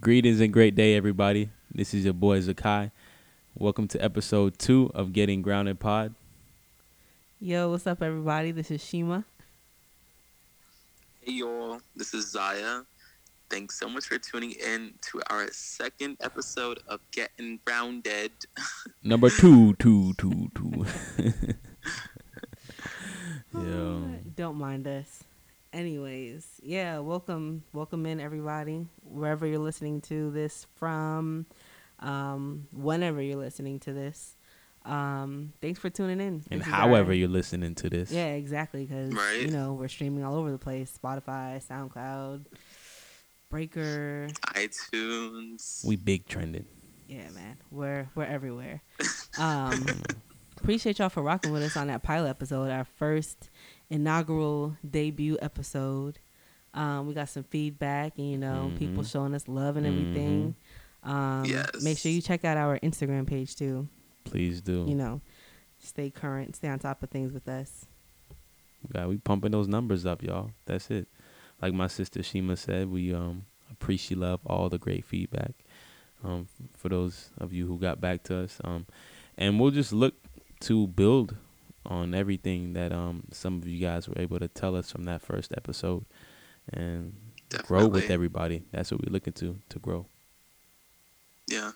[0.00, 1.50] Greetings and great day, everybody.
[1.74, 2.90] This is your boy Zakai.
[3.54, 6.14] Welcome to episode two of Getting Grounded Pod.
[7.38, 8.50] Yo, what's up, everybody?
[8.50, 9.26] This is Shima.
[11.20, 11.82] Hey, y'all.
[11.94, 12.80] This is Zaya.
[13.50, 18.32] Thanks so much for tuning in to our second episode of Getting Grounded.
[19.02, 20.86] Number two, two, two, two.
[23.52, 24.14] Yo.
[24.34, 25.24] Don't mind us.
[25.72, 31.46] Anyways, yeah, welcome, welcome in everybody, wherever you're listening to this from,
[32.00, 34.36] um, whenever you're listening to this.
[34.84, 36.42] Um, thanks for tuning in.
[36.50, 38.10] And This however our- you're listening to this.
[38.10, 39.42] yeah, exactly, because Right.
[39.42, 42.46] you know we're streaming all over the place: Spotify, SoundCloud,
[43.48, 44.26] Breaker.
[44.56, 45.84] iTunes.
[45.84, 46.64] We big trending.
[47.06, 48.82] Yeah, man, we're we're everywhere.
[49.38, 49.84] Um,
[50.56, 53.50] appreciate y'all for rocking with us on that pilot episode, our first
[53.90, 56.18] inaugural debut episode.
[56.72, 59.10] Um, we got some feedback, and you know, people Mhm.
[59.10, 60.54] showing us love and everything.
[61.02, 61.50] Um,
[61.82, 63.88] Make sure you check out our Instagram page too.
[64.24, 64.84] Please do.
[64.86, 65.20] You know,
[65.78, 67.86] stay current, stay on top of things with us.
[68.92, 70.50] God, we pumping those numbers up, y'all.
[70.66, 71.08] That's it.
[71.60, 75.52] Like my sister Shima said, we um appreciate love all the great feedback.
[76.22, 78.86] Um, for those of you who got back to us, um,
[79.38, 80.14] and we'll just look
[80.60, 81.34] to build
[81.86, 85.22] on everything that um some of you guys were able to tell us from that
[85.22, 86.04] first episode,
[86.72, 87.14] and
[87.64, 88.64] grow with everybody.
[88.72, 90.06] That's what we're looking to to grow.
[91.48, 91.72] Yeah.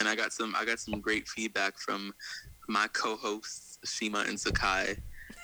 [0.00, 2.14] And I got some I got some great feedback from
[2.68, 4.98] my co-hosts Shima and Zakai.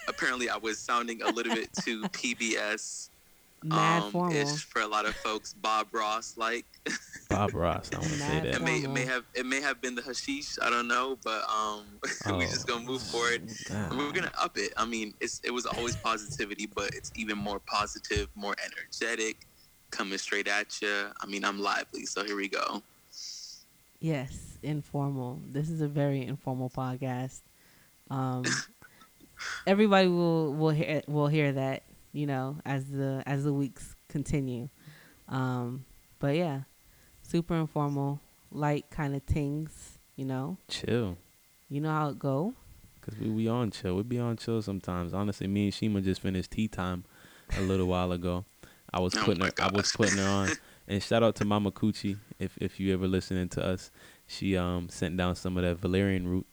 [0.08, 3.10] Apparently I was sounding a little bit too PBS
[3.62, 4.36] Mad um, formal.
[4.36, 6.66] ish for a lot of folks Bob Ross like.
[7.28, 8.54] Bob Ross, I want to say that.
[8.54, 11.44] It may it may have it may have been the hashish, I don't know, but
[11.48, 11.84] um
[12.38, 13.42] we just gonna move forward.
[13.68, 13.96] God.
[13.96, 14.72] We're gonna up it.
[14.76, 19.46] I mean, it's it was always positivity, but it's even more positive, more energetic,
[19.90, 21.06] coming straight at you.
[21.20, 22.82] I mean, I'm lively, so here we go.
[24.00, 25.40] Yes, informal.
[25.52, 27.42] This is a very informal podcast.
[28.10, 28.44] Um,
[29.66, 31.82] everybody will will hear will hear that
[32.12, 34.68] you know as the as the weeks continue.
[35.28, 35.84] Um,
[36.18, 36.62] but yeah,
[37.22, 39.98] super informal, light kind of things.
[40.16, 41.16] You know, Chill.
[41.68, 42.54] you know how it go.
[43.00, 43.96] Cause we we on chill.
[43.96, 45.14] We be on chill sometimes.
[45.14, 47.04] Honestly, me and Shima just finished tea time
[47.56, 48.44] a little while ago.
[48.92, 50.50] I was Oh putting my her I was putting her on.
[50.88, 53.90] And shout out to Mama Coochie if if you ever listening to us.
[54.26, 56.46] She um sent down some of that valerian root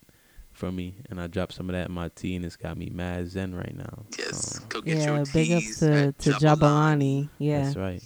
[0.58, 2.90] for me and I dropped some of that in my tea and it's got me
[2.90, 4.06] mad zen right now.
[4.18, 6.40] Yes, So, go get yeah, your big up to at to Jabalani.
[6.40, 7.30] Jabalani.
[7.38, 7.64] Yeah.
[7.64, 8.04] That's right.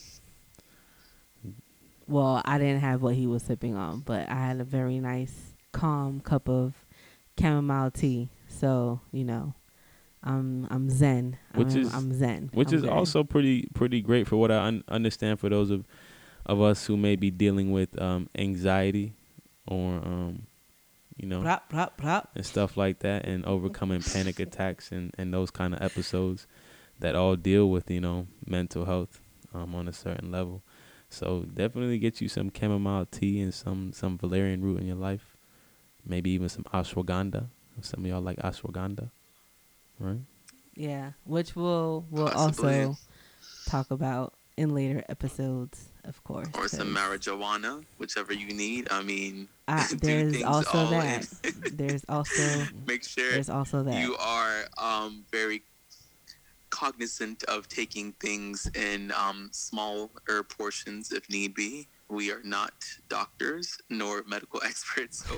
[2.07, 5.53] Well, I didn't have what he was sipping on, but I had a very nice,
[5.71, 6.73] calm cup of
[7.39, 8.29] chamomile tea.
[8.49, 9.53] So you know,
[10.23, 11.37] I'm I'm zen.
[11.55, 12.49] Which I'm, is- I'm zen.
[12.53, 12.89] Which I'm is zen.
[12.89, 15.85] also pretty pretty great for what I un- understand for those of
[16.45, 19.13] of us who may be dealing with um anxiety
[19.67, 20.43] or um
[21.17, 22.29] you know Plop, plop, plop.
[22.35, 26.47] and stuff like that and overcoming panic attacks and, and those kind of episodes
[26.99, 29.19] that all deal with you know mental health
[29.53, 30.61] um, on a certain level
[31.09, 35.35] so definitely get you some chamomile tea and some some valerian root in your life
[36.05, 37.45] maybe even some ashwagandha
[37.81, 39.09] some of y'all like ashwagandha
[39.99, 40.21] right
[40.75, 42.83] Yeah, which we'll we'll Possibly.
[42.83, 42.97] also
[43.67, 46.47] talk about in later episodes, of course.
[46.53, 48.87] or some marijuana, whichever you need.
[48.91, 51.27] I mean, I, there's also that.
[51.73, 53.95] there's also Make sure there's also that.
[54.01, 55.63] you are um, very
[56.69, 60.09] cognizant of taking things in um, smaller
[60.49, 61.87] portions if need be.
[62.09, 62.73] We are not
[63.09, 65.35] doctors nor medical experts, so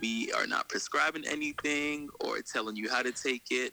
[0.00, 3.72] we are not prescribing anything or telling you how to take it.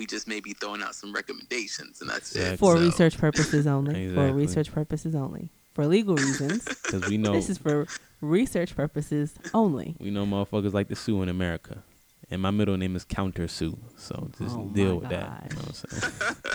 [0.00, 2.58] We just may be throwing out some recommendations, and that's it.
[2.58, 4.08] For So, research purposes only.
[4.14, 5.50] For research purposes only.
[5.74, 6.64] For legal reasons.
[6.84, 7.86] because we know This is for
[8.22, 9.96] research purposes only.
[10.00, 11.82] we know motherfuckers like to sue in america
[12.30, 15.56] and my middle name is counter sue so just Oh deal my with that you
[15.56, 16.52] know what i'm saying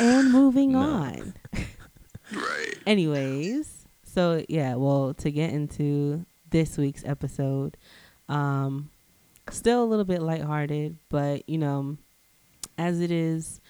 [0.22, 0.80] And moving No.
[0.80, 1.34] on.
[2.32, 2.74] Right.
[2.86, 7.76] Anyways, so yeah, well, to get into this week's episode,
[8.28, 8.90] um,
[9.50, 11.96] still a little bit lighthearted, but you know,
[12.78, 13.60] as it is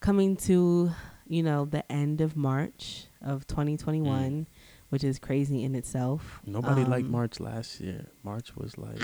[0.00, 0.90] coming to
[1.26, 4.46] you know the end of March of 2021,
[4.90, 6.40] which is crazy in itself.
[6.44, 8.06] Nobody liked Um, March last year.
[8.22, 9.00] March was like.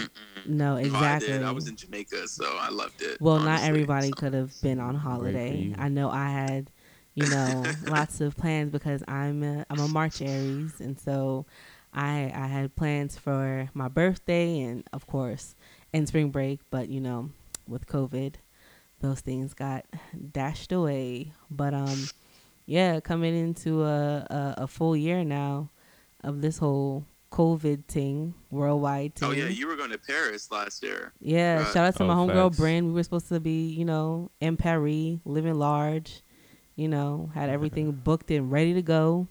[0.46, 1.28] No, Oh, I exactly.
[1.28, 1.42] did.
[1.42, 3.20] I was in Jamaica, so I loved it.
[3.20, 5.74] Well, not everybody So- could have been on holiday.
[5.78, 6.70] I know I had,
[7.14, 11.46] you know, lots of plans because I'm a, I'm a March Aries, and so
[11.94, 15.54] I I had plans for my birthday and of course
[15.92, 17.30] and spring break, but you know,
[17.66, 18.34] with COVID,
[19.00, 19.84] those things got
[20.32, 21.32] dashed away.
[21.50, 22.04] But um,
[22.66, 25.70] yeah, coming into a a, a full year now,
[26.22, 29.28] of this whole COVID thing, worldwide thing.
[29.28, 31.12] Oh yeah, you were going to Paris last year.
[31.20, 31.66] Yeah, Right.
[31.72, 32.58] shout out to my Oh, homegirl facts.
[32.58, 32.86] Bryn.
[32.88, 36.22] We were supposed to be, you know, in Paris, living large.
[36.76, 39.28] You know, had everything booked and ready to go.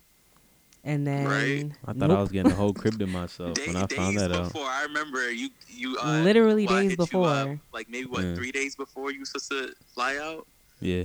[0.84, 1.72] And then Right.
[1.86, 4.22] I thought I was getting a whole crib to myself Day, when I found days
[4.28, 4.46] that out.
[4.46, 5.50] before, I remember you.
[5.68, 7.60] You uh, Literally well, days hit you up, before.
[7.74, 8.36] like maybe what Yeah.
[8.36, 10.48] three days before you were supposed to fly out.
[10.80, 11.04] Yeah.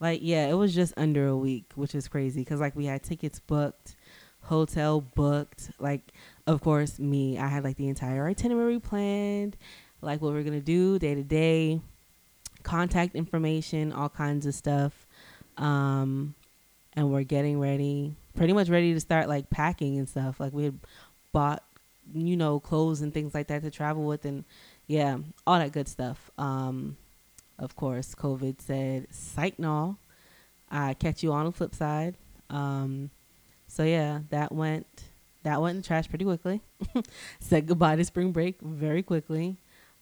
[0.00, 3.02] like yeah, it was just under a week, which is crazy because like we had
[3.02, 3.94] tickets booked,
[4.44, 5.70] hotel booked.
[5.78, 6.12] Like
[6.46, 9.58] of course me, I had like the entire itinerary planned,
[10.00, 11.80] like what we're gonna do day to day,
[12.62, 15.06] contact information, all kinds of stuff.
[15.58, 16.34] Um,
[16.94, 20.40] and we're getting ready, pretty much ready to start like packing and stuff.
[20.40, 20.78] Like we had
[21.32, 21.62] bought,
[22.12, 24.44] you know, clothes and things like that to travel with, and
[24.86, 26.30] yeah, all that good stuff.
[26.38, 26.96] Um,
[27.58, 29.96] of course, COVID said, "Psych, no."
[30.70, 32.16] I catch you on the flip side.
[32.48, 33.10] Um,
[33.66, 34.86] so yeah, that went
[35.42, 36.60] that went in trash pretty quickly.
[37.40, 39.56] said goodbye to spring break very quickly.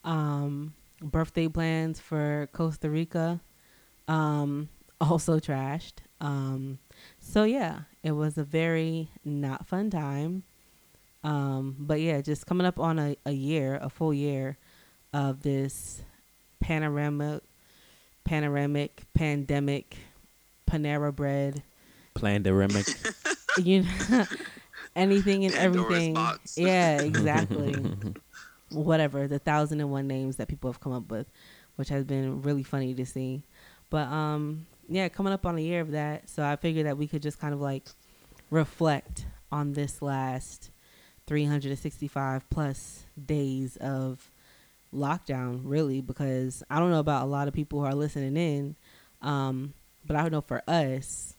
[0.05, 3.41] Um, birthday plans for Costa Rica,
[4.09, 4.69] um,
[5.01, 5.95] also trashed.
[7.29, 10.45] So yeah, it was a very not fun time.
[11.23, 14.57] Um, but yeah, just coming up on a, a year, a full year
[15.13, 16.01] of this
[16.59, 17.43] panoramic,
[18.25, 19.99] panoramic, pandemic,
[20.71, 21.63] Panera bread,
[22.15, 22.87] Pandemic.
[23.63, 24.25] you know,
[24.97, 26.15] anything and Pandora's everything.
[26.15, 26.57] box.
[26.57, 27.75] Yeah, exactly.
[28.71, 31.27] Whatever the thousand and one names that people have come up with,
[31.77, 33.43] which has been really funny to see.
[33.91, 37.06] But um, yeah, coming up on a year of that, so I figured that we
[37.06, 37.85] could just kind of like
[38.50, 40.70] reflect on this last
[41.26, 44.31] 365 plus days of
[44.94, 48.76] lockdown, really, because I don't know about a lot of people who are listening in,
[49.20, 49.75] um,
[50.06, 51.34] but I know for us,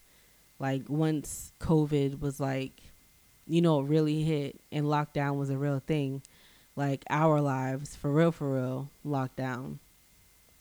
[0.60, 2.74] like once COVID was like,
[3.48, 6.22] you know, really hit and lockdown was a real thing,
[6.76, 9.80] like our lives for real, for real, lockdown.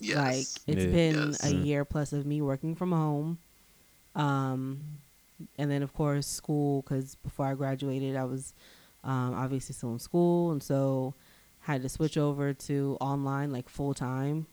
[0.00, 0.17] Yes.
[0.17, 0.93] Like it's Yeah.
[0.93, 1.45] been Yes.
[1.45, 1.65] a Mm.
[1.67, 3.39] year plus of me working from home,
[4.15, 4.81] um,
[5.59, 8.55] and then of course school because before I graduated I was
[9.05, 11.15] um, obviously still in school, and so
[11.61, 14.47] had to switch over to online like full time.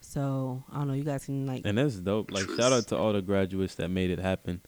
[0.00, 0.94] So I don't know.
[0.94, 2.30] You guys can like and that's dope.
[2.30, 4.60] Like shout out to all the graduates that made it happen.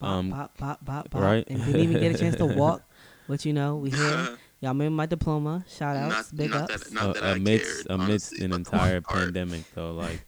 [0.00, 1.44] bop, Um, bop, bop, bop, bop, right.
[1.48, 2.82] and didn't even get a chance to walk.
[3.28, 4.36] But you know, we here.
[4.64, 5.62] Y'all made my diploma.
[5.68, 6.84] Shout outs, Not- big not ups.
[6.84, 10.24] that- not uh, that I amidst cared, amidst honestly, an entire pandemic though like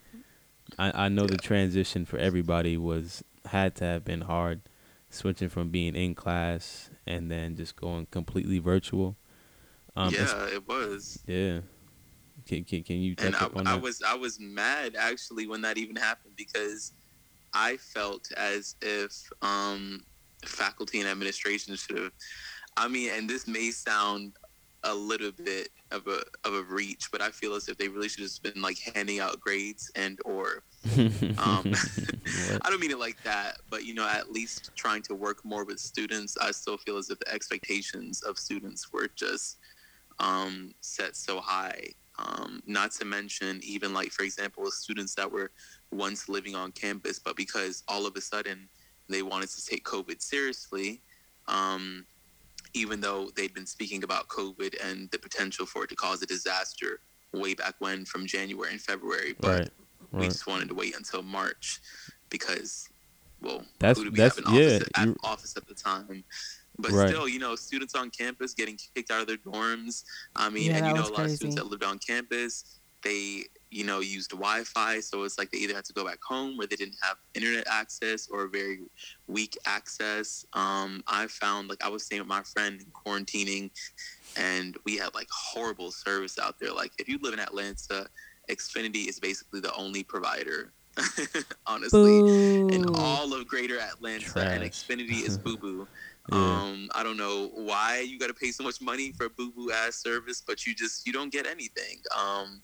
[0.78, 4.60] I, I know the transition for everybody was had to have been hard
[5.08, 9.16] switching from being in class and then just going completely virtual
[9.96, 11.22] um yeah, it was.
[11.26, 11.60] yeah
[12.46, 14.96] can, can, can you touch and I, up on I that was I was mad
[14.98, 16.92] actually when that even happened because
[17.54, 20.02] I felt as if um,
[20.44, 22.12] faculty and administration should have.
[22.76, 24.32] I mean, and this may sound
[24.84, 28.08] a little bit of a of a reach, but I feel as if they really
[28.08, 30.62] should have just been like handing out grades and or
[31.38, 31.73] um,
[32.62, 35.64] I don't mean it like that, but you know, at least trying to work more
[35.64, 36.37] with students.
[36.37, 39.58] I still feel as if the expectations of students were just
[40.19, 41.88] um, set so high.
[42.19, 45.50] Um, not to mention, even like for example, students that were
[45.90, 48.69] once living on campus, but because all of a sudden
[49.08, 51.02] they wanted to take COVID seriously,
[51.49, 52.06] um,
[52.76, 56.27] even though they'd been speaking about COVID and the potential for it to cause a
[56.27, 57.00] disaster
[57.32, 59.70] way back when from January and February, but right
[60.12, 61.81] we right just wanted to wait until March
[62.31, 62.89] because,
[63.41, 65.74] well, That's- who did we that's- have in office, yeah, at, you- office at the
[65.74, 66.22] time?
[66.79, 67.08] But Right.
[67.08, 70.05] still, you know, students on campus getting kicked out of their dorms.
[70.36, 72.65] I mean, Yeah, and you know, a lot of students that lived on campus,
[73.03, 76.56] they, you know, used Wi-Fi, so it's like they either had to go back home
[76.56, 78.78] where they didn't have internet access or very
[79.26, 80.46] weak access.
[80.54, 83.70] Um, I found like I was staying with my friend quarantining,
[84.38, 86.72] and we had like horrible service out there.
[86.72, 88.08] Like if you live in Atlanta,
[88.50, 90.72] Xfinity is basically the only provider,
[91.66, 92.22] honestly,
[92.72, 95.86] in all of Greater Atlanta, and Xfinity is boo boo.
[96.32, 96.62] Yeah.
[96.62, 99.70] Um, I don't know why you got to pay so much money for boo boo
[99.70, 102.62] ass service, but you just you don't get anything um,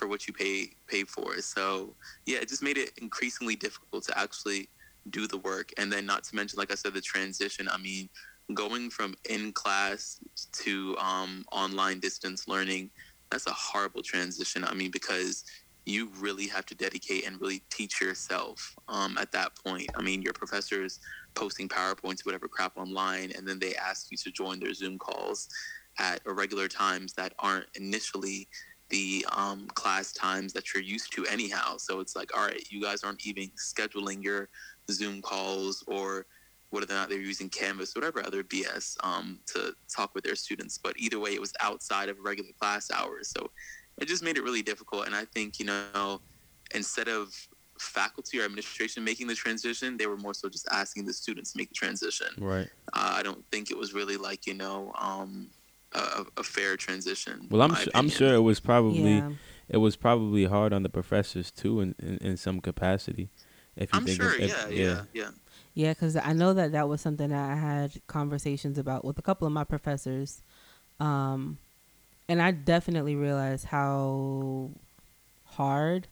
[0.00, 1.36] for what you pay pay for.
[1.42, 1.94] So
[2.26, 4.68] yeah, it just made it increasingly difficult to actually
[5.10, 7.68] do the work, and then not to mention, like I said, the transition.
[7.68, 8.08] I mean,
[8.54, 10.18] going from in class
[10.64, 12.90] to um, online distance learning,
[13.30, 14.64] that's a horrible transition.
[14.64, 15.44] I mean, because
[15.84, 19.88] you really have to dedicate and really teach yourself um, at that point.
[19.96, 21.00] I mean, your professors
[21.34, 25.48] posting PowerPoints, whatever crap online, and then they ask you to join their Zoom calls
[25.98, 28.48] at irregular times that aren't initially
[28.90, 31.76] the um, class times that you're used to anyhow.
[31.78, 34.48] So it's like, all right, you guys aren't even scheduling your
[34.90, 36.26] Zoom calls or
[36.70, 40.36] whether or not they're using Canvas, or whatever other BS, um, to talk with their
[40.36, 40.78] students.
[40.78, 43.50] But either way, it was outside of regular class hours, so
[43.98, 45.06] it just made it really difficult.
[45.06, 46.20] And I think you know,
[46.74, 47.34] instead of
[47.78, 51.58] faculty or administration making the transition, they were more so just asking the students to
[51.58, 52.28] make the transition.
[52.38, 52.68] Right.
[52.92, 55.48] Uh, I don't think it was really like you know um,
[55.92, 57.46] a, a fair transition.
[57.50, 59.30] Well, I'm su- I'm sure it was probably yeah.
[59.68, 63.28] it was probably hard on the professors too in in, in some capacity.
[63.76, 64.34] If you I'm think sure.
[64.34, 65.30] of, if, yeah, yeah, yeah.
[65.74, 69.22] Yeah, because I know that that was something that I had conversations about with a
[69.22, 70.42] couple of my professors.
[70.98, 71.58] Um,
[72.28, 74.70] and I definitely realized how
[75.44, 76.08] hard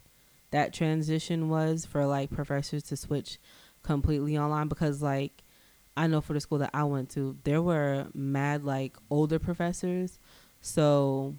[0.50, 3.38] that transition was for like professors to switch
[3.82, 5.42] completely online because like
[5.98, 10.18] I know for the school that I went to, there were mad like older professors.
[10.60, 11.34] So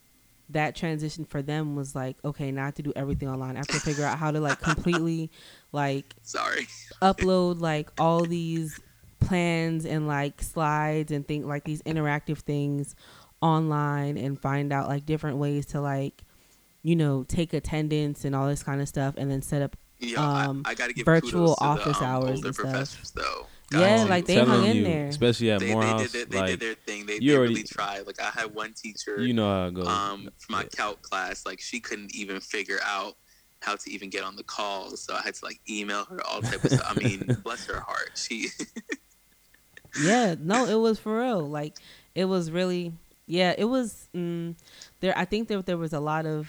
[0.49, 3.55] that transition for them was like, okay, now I have to do everything online.
[3.55, 5.31] I have to figure out how to like completely
[5.71, 6.67] like Sorry.
[7.01, 8.79] upload like all these
[9.19, 12.95] plans and like slides and think like these interactive things
[13.41, 16.23] online and find out like different ways to like
[16.83, 19.75] you know take attendance and all this kind of stuff and then set up
[20.17, 23.11] Um, I, I gotta give virtual office the, um, hours and stuff.
[23.13, 23.47] though.
[23.71, 25.07] Yeah, Got like they telling hung in you, there.
[25.07, 26.11] especially at they, they, Morehouse.
[26.11, 27.05] did, they like did their thing.
[27.05, 28.07] They, you they already- really tried.
[28.07, 29.87] Like I had one teacher, you know how it goes.
[29.87, 33.15] um, for my calc class, like she couldn't even figure out
[33.61, 36.41] how to even get on the call, so I had to like email her all
[36.41, 36.93] type of stuff.
[36.97, 38.11] I mean, bless her heart.
[38.15, 38.47] She
[40.03, 41.75] yeah no it was for real like
[42.13, 42.93] it was really
[43.25, 44.53] yeah it was mm,
[44.99, 46.47] there i think that there was a lot of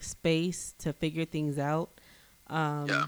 [0.00, 1.90] space to figure things out
[2.48, 3.06] um Yeah.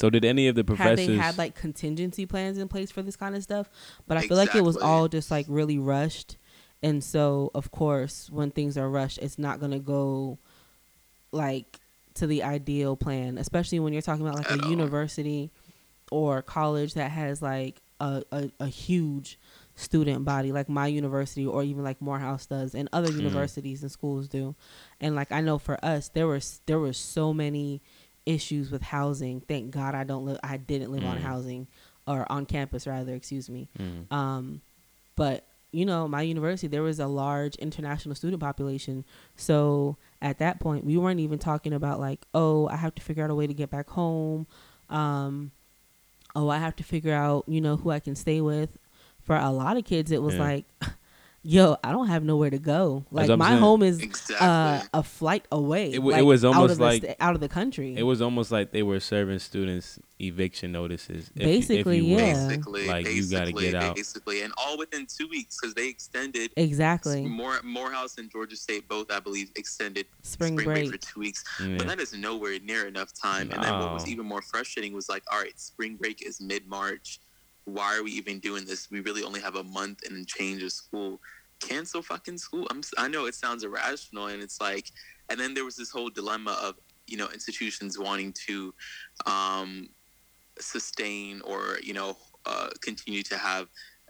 [0.00, 1.06] So did any of the had professors?
[1.06, 3.68] they had like contingency plans in place for this kind of stuff
[4.06, 6.36] but i feel like it was all just like really rushed
[6.82, 10.38] and so of course when things are rushed it's not going to go
[11.32, 11.78] like
[12.14, 14.70] to the ideal plan especially when you're talking about like At a all.
[14.70, 15.50] university
[16.10, 19.38] or college that has like a, a, a huge
[19.76, 23.18] student body like my university or even like Morehouse does and other Mhm.
[23.20, 24.54] universities and schools do
[25.00, 27.80] and like I know for us there was there were so many
[28.26, 31.22] issues with housing thank god I don't live I didn't live on Mm.
[31.22, 31.66] housing
[32.06, 34.12] or on campus rather excuse me Mm.
[34.12, 34.60] um,
[35.16, 39.04] but you know, my university there was a large international student population.
[39.36, 43.22] So at that point, we weren't even talking about like, oh, I have to figure
[43.22, 44.48] out a way to get back home.
[44.88, 45.52] Um,
[46.34, 48.78] oh, I have to figure out, you know, who I can stay with.
[49.22, 50.40] For a lot of kids, it was Yeah.
[50.40, 50.64] like,
[51.42, 53.04] yo, I don't have nowhere to go.
[53.10, 53.60] Like my saying.
[53.60, 54.36] home is exactly.
[54.46, 55.90] uh, a flight away.
[55.92, 57.94] It w- it was almost of the like- sta- out of the country.
[57.96, 61.30] It was almost like they were serving students eviction notices.
[61.34, 62.34] if Basically, if you yeah.
[62.48, 63.96] basically, Like, you gotta get out.
[63.96, 66.52] basically, and all within two weeks because they extended.
[66.56, 70.66] exactly More Morehouse and Georgia State both, I believe, extended spring, break.
[70.66, 70.90] break.
[70.90, 71.42] for two weeks.
[71.64, 71.76] Yeah.
[71.78, 73.50] But that is nowhere near enough time.
[73.50, 76.66] And then what was even more frustrating was like, all right, spring break is mid
[76.68, 77.18] March.
[77.64, 78.90] Why are we even doing this?
[78.90, 81.20] We really only have a month and change of school.
[81.60, 82.66] Cancel fucking school.
[82.70, 84.90] I'm, si know it sounds irrational, and it's like,
[85.28, 86.76] and then there was this whole dilemma of
[87.06, 88.72] you know institutions wanting to
[89.26, 89.88] um,
[90.58, 93.68] sustain or you know uh, continue to have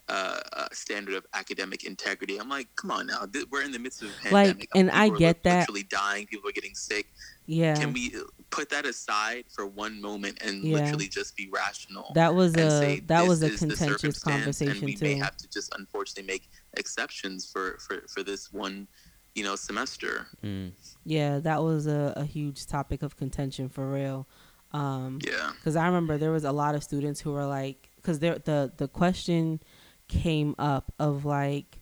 [0.09, 0.41] uh,
[0.71, 2.37] a standard of academic integrity.
[2.39, 4.69] I'm like, come on now, Th- we're in the midst of a Like, pandemic.
[4.75, 5.61] and I get that.
[5.61, 6.27] Literally dying.
[6.27, 7.07] People are getting sick
[7.51, 7.75] Yeah.
[7.81, 8.15] can we
[8.51, 10.77] put that aside for one moment and Yeah.
[10.79, 14.85] literally just be rational that was a say that was a contentious circumstance, and conversation
[14.87, 15.05] we too.
[15.05, 18.87] may have to just unfortunately make exceptions for for for this one
[19.35, 20.73] you know semester Mm.
[21.05, 24.27] Yeah, that was a, a huge topic of contention for real.
[24.73, 28.19] Um, yeah because I remember there was a lot of students who were like, because
[28.21, 29.61] the the question
[30.09, 31.79] came up of like,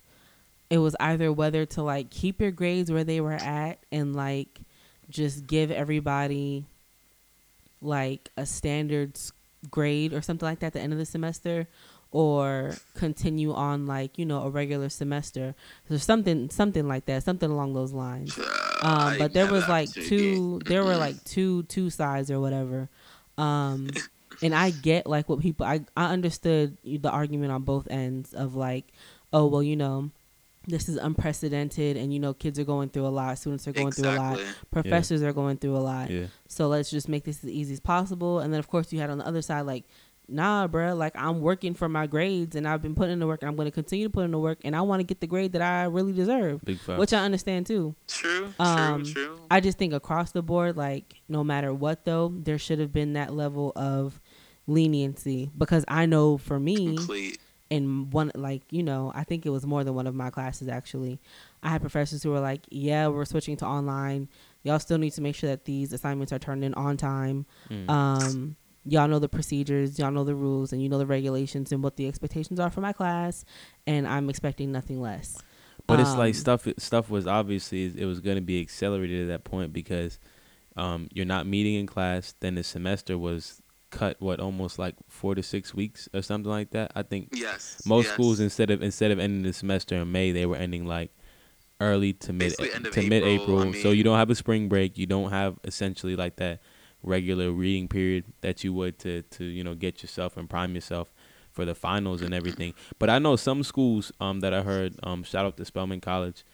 [0.70, 4.60] it was either whether to like keep your grades where they were at and like
[5.08, 6.64] just give everybody
[7.80, 9.18] like a standard
[9.70, 11.66] grade or something like that at the end of the semester
[12.10, 15.54] or continue on like you know a regular semester.
[15.90, 18.38] Or something something like that something along those lines.
[18.82, 22.88] Um, but there was like two there were like two two sides or whatever.
[23.36, 23.90] Um
[24.42, 28.54] and i get like what people i i understood the argument on both ends of
[28.54, 28.84] like
[29.32, 30.10] oh well you know
[30.68, 33.90] this is unprecedented and you know kids are going through a lot students are going
[33.90, 34.54] through a lot exactly.
[34.70, 36.10] Professors are going through a lot.
[36.10, 36.26] Yeah.
[36.46, 38.40] so let's just make this as easy as possible.
[38.40, 39.84] And then of course you had on the other side like
[40.30, 43.40] nah bruh like i'm working for my grades and i've been putting in the work
[43.40, 45.22] and i'm going to continue to put in the work and i want to get
[45.22, 46.98] the grade that i really deserve Big facts.
[46.98, 47.94] which i understand too.
[48.06, 49.40] True Um, true true.
[49.50, 53.14] I just think across the board, like no matter what, though, there should have been
[53.14, 54.20] that level of
[54.66, 57.38] leniency because I know for me, complete
[57.70, 60.68] in one, like you know, I think it was more than one of my classes
[60.68, 61.20] actually.
[61.62, 64.28] I had professors who were like, "Yeah, we're switching to online.
[64.62, 67.46] Y'all still need to make sure that these assignments are turned in on time.
[67.70, 67.90] Mm.
[67.90, 71.82] Um, y'all know the procedures, y'all know the rules, and you know the regulations and
[71.82, 73.44] what the expectations are for my class,
[73.86, 75.38] and I'm expecting nothing less.
[75.86, 76.68] But it's like Um, stuff.
[76.78, 80.18] Stuff was obviously it was going to be accelerated at that point because
[80.76, 82.34] um, you're not meeting in class.
[82.40, 84.20] Then the semester was cut.
[84.20, 86.92] What almost like four to six weeks or something like that.
[86.94, 87.82] I think Yes.
[87.86, 88.14] most yes.
[88.14, 91.10] schools instead of instead of ending the semester in May, they were ending like
[91.80, 93.60] early to mid to mid April.
[93.60, 94.98] I so you don't have a spring break.
[94.98, 96.60] You don't have essentially like that
[97.02, 101.12] regular reading period that you would to to you know get yourself and prime yourself
[101.52, 102.74] for the finals and everything.
[102.98, 106.44] But I know some schools um that I heard um shout out to Spelman College.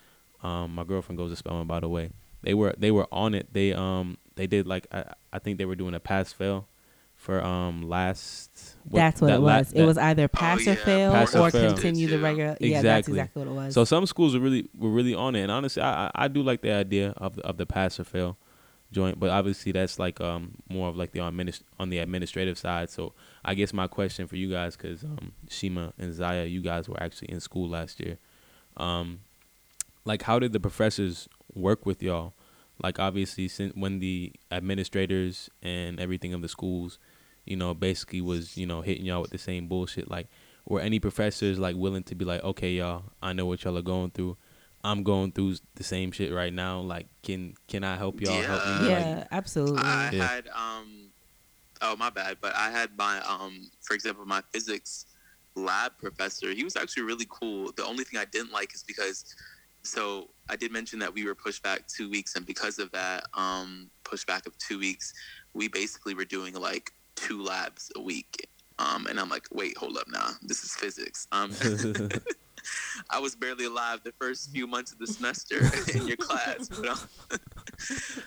[0.43, 2.11] Um my girlfriend goes to Spelman by the way.
[2.43, 3.53] They were they were on it.
[3.53, 6.69] They um they did like I I think they were doing a pass fail
[7.25, 9.73] for um last that's what that it la- was.
[9.73, 11.73] it was either pass or yeah, fail Pass or, or fail.
[11.73, 12.23] continue the Yeah.
[12.23, 12.57] regular.
[12.61, 13.13] Yeah, that's Exactly.
[13.19, 13.75] exactly what it was.
[13.75, 16.43] So some schools were really were really on it, and honestly, I I, I do
[16.43, 18.37] like the idea of the, of the pass or fail
[18.93, 22.91] joint, but obviously that's like um more of like the administ- on the administrative side.
[22.91, 26.91] So I guess my question for you guys, because um Shima and Zaya, you guys
[26.91, 28.19] were actually in school last year,
[28.77, 29.21] um,
[30.05, 32.35] like how did the professors work with y'all?
[32.83, 36.99] Like obviously, since when the administrators and everything of the schools,
[37.45, 40.11] you know, basically was you know hitting y'all with the same bullshit.
[40.11, 40.29] Like,
[40.67, 43.83] were any professors like willing to be like, okay, y'all, I know what y'all are
[43.83, 44.37] going through.
[44.83, 46.81] I'm going through the same shit right now.
[46.81, 48.43] Like, can can I help y'all?
[48.43, 48.89] help me?
[48.89, 49.15] Yeah.
[49.19, 49.83] Like, absolutely.
[49.83, 50.27] I Yeah.
[50.27, 51.11] had um
[51.83, 55.07] oh my bad, but I had my um for example my physics
[55.57, 56.51] lab professor.
[56.51, 57.73] He was actually really cool.
[57.77, 59.25] The only thing I didn't like is because
[59.83, 63.25] so I did mention that we were pushed back two weeks, and because of that
[63.35, 65.13] um pushback of two weeks,
[65.55, 68.49] we basically were doing like two labs a week.
[68.79, 70.31] Um, and I'm like, wait, hold up now.
[70.43, 71.29] This is physics.
[71.33, 71.53] Um,
[73.11, 75.61] I was barely alive the first few months of the semester
[75.95, 76.99] in your class, but um,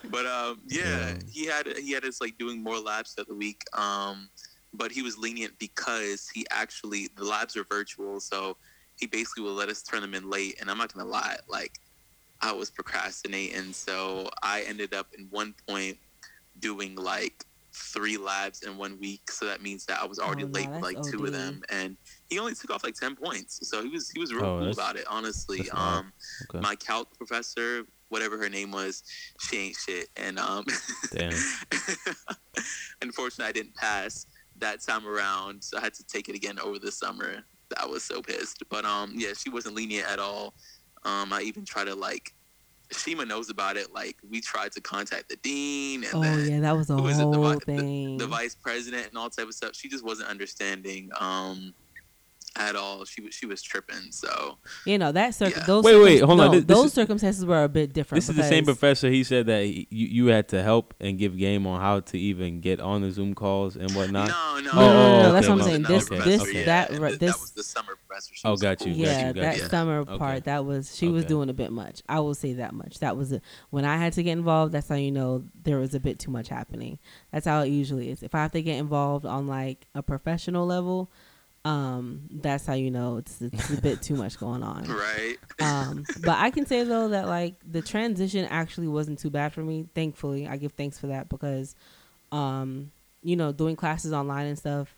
[0.09, 1.13] but um, yeah, Yeah.
[1.29, 3.63] he had he had us like doing more labs the other week.
[3.73, 4.29] Um,
[4.73, 8.57] but he was lenient because he actually the labs were virtual, so
[8.97, 10.57] he basically would let us turn them in late.
[10.61, 11.79] And I'm not gonna lie, like
[12.41, 15.97] I was procrastinating, so I ended up in one point
[16.59, 17.43] doing like
[17.77, 19.29] three labs in one week.
[19.31, 21.27] So that means that I was already Oh, late with that's like two OD.
[21.27, 21.97] of them, and
[22.29, 23.59] he only took off like ten points.
[23.69, 25.69] So he was he was real Oh, cool about it, honestly.
[25.69, 26.11] Um,
[26.49, 26.59] okay.
[26.61, 29.03] my calc professor, whatever her name was,
[29.41, 30.65] she ain't shit, and um,
[31.11, 31.31] Damn.
[33.01, 34.25] unfortunately, I didn't pass
[34.59, 37.43] that time around, so I had to take it again over the summer.
[37.77, 40.53] I was so pissed, but um, yeah, she wasn't lenient at all.
[41.03, 42.31] Um, I even tried to like,
[42.91, 43.93] Shima knows about it.
[43.93, 47.07] Like, we tried to contact the dean and oh then yeah, that was a who
[47.07, 48.17] is it, the whole vi- the- thing.
[48.17, 49.75] the vice president and all type of stuff.
[49.75, 51.73] She just wasn't understanding um
[52.57, 53.05] at all.
[53.05, 54.11] She was she was tripping.
[54.11, 55.63] So you know that circ- Yeah.
[55.65, 56.47] those Wait, wait, hold on.
[56.47, 58.23] no, This- this those is- circumstances were a bit different.
[58.23, 59.09] This is the same professor.
[59.09, 62.17] He said that he, you you had to help and give game on how to
[62.17, 64.29] even get on the Zoom calls and whatnot.
[64.29, 65.83] no, no, Oh, oh, no, okay, that's what I'm saying.
[65.83, 66.63] This, okay, this, okay.
[66.65, 67.31] that, and right, this.
[67.33, 68.33] that was the summer professor.
[68.35, 69.03] She Oh, got you, cool.
[69.03, 69.63] got yeah, you, got that you.
[69.63, 70.17] summer Okay.
[70.17, 72.01] part, that was she was doing a bit much.
[72.09, 72.99] I will say that much.
[72.99, 74.73] That was a, when I had to get involved.
[74.73, 76.99] That's how you know there was a bit too much happening.
[77.31, 78.23] That's how it usually is.
[78.23, 81.11] If I have to get involved on like a professional level,
[81.67, 84.85] um, that's how you know it's it's a bit too much going on.
[84.97, 85.37] Right.
[85.59, 89.61] um, but I can say though that like the transition actually wasn't too bad for
[89.61, 89.87] me.
[89.93, 91.75] Thankfully, I give thanks for that because,
[92.31, 92.91] um,
[93.23, 94.95] you know, doing classes online and stuff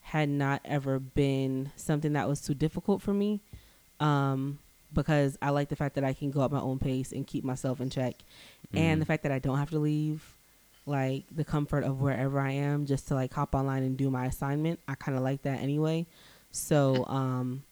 [0.00, 3.40] had not ever been something that was too difficult for me.
[4.00, 4.58] Um,
[4.92, 7.44] because I like the fact that I can go at my own pace and keep
[7.44, 8.14] myself in check,
[8.74, 9.08] and the Mhm.
[9.08, 10.36] fact that I don't have to leave
[10.86, 14.26] like the comfort of wherever I am just to like hop online and do my
[14.26, 14.80] assignment.
[14.88, 16.06] I kind of like that anyway.
[16.50, 17.62] So um,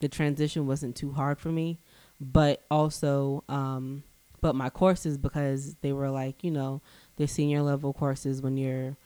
[0.00, 1.78] the transition wasn't too hard for me,
[2.20, 4.02] but also um,
[4.40, 6.80] but my courses because they were like you know
[7.16, 8.96] the senior level courses when you're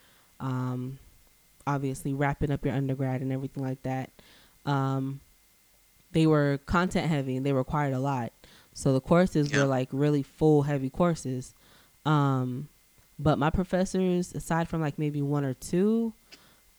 [0.40, 0.98] um,
[1.66, 4.10] obviously wrapping up your undergrad and everything like that.
[4.66, 5.20] Um,
[6.12, 8.32] they were content heavy and they required a lot.
[8.72, 9.60] So the courses Yeah.
[9.60, 11.54] were like really full heavy courses.
[12.04, 12.68] Um,
[13.18, 16.12] but my professors, aside from like maybe one or two,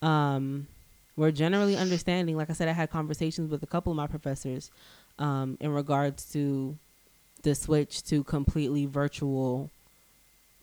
[0.02, 0.68] um,
[1.16, 2.36] were generally understanding.
[2.36, 4.70] Like I said, I had conversations with a couple of my professors
[5.18, 6.78] um, in regards to
[7.44, 9.70] the switch to completely virtual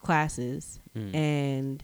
[0.03, 1.15] classes Mm.
[1.15, 1.83] and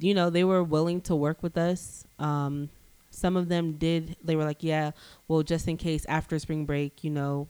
[0.00, 2.70] you know they were willing to work with us um
[3.10, 4.90] some of them did they were like yeah
[5.28, 7.46] well just in case after spring break you know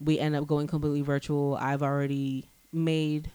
[0.00, 3.30] we end up going completely virtual i've already made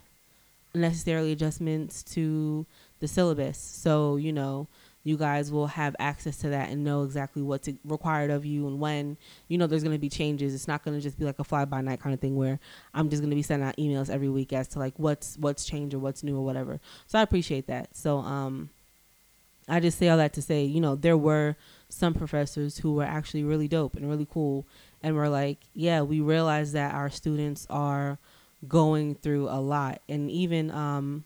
[0.73, 2.65] necessarily adjustments to
[2.99, 3.57] the syllabus.
[3.57, 4.67] So you know
[5.03, 8.79] you guys will have access to that and know exactly what's required of you and
[8.79, 9.17] when.
[9.47, 10.53] You know there's going to be changes.
[10.53, 12.59] It's not going to just be like a fly by night kind of thing where
[12.93, 15.65] i'm just going to be sending out emails every week as to like what's what's
[15.65, 16.79] changed or what's new or whatever.
[17.07, 17.95] So i appreciate that.
[17.95, 18.69] So um
[19.67, 21.55] I just say all that to say, you know, there were
[21.89, 24.65] some professors who were actually really dope and really cool,
[25.01, 28.17] and were like, yeah, we realize that our students are
[28.67, 31.23] going through a lot, and even um,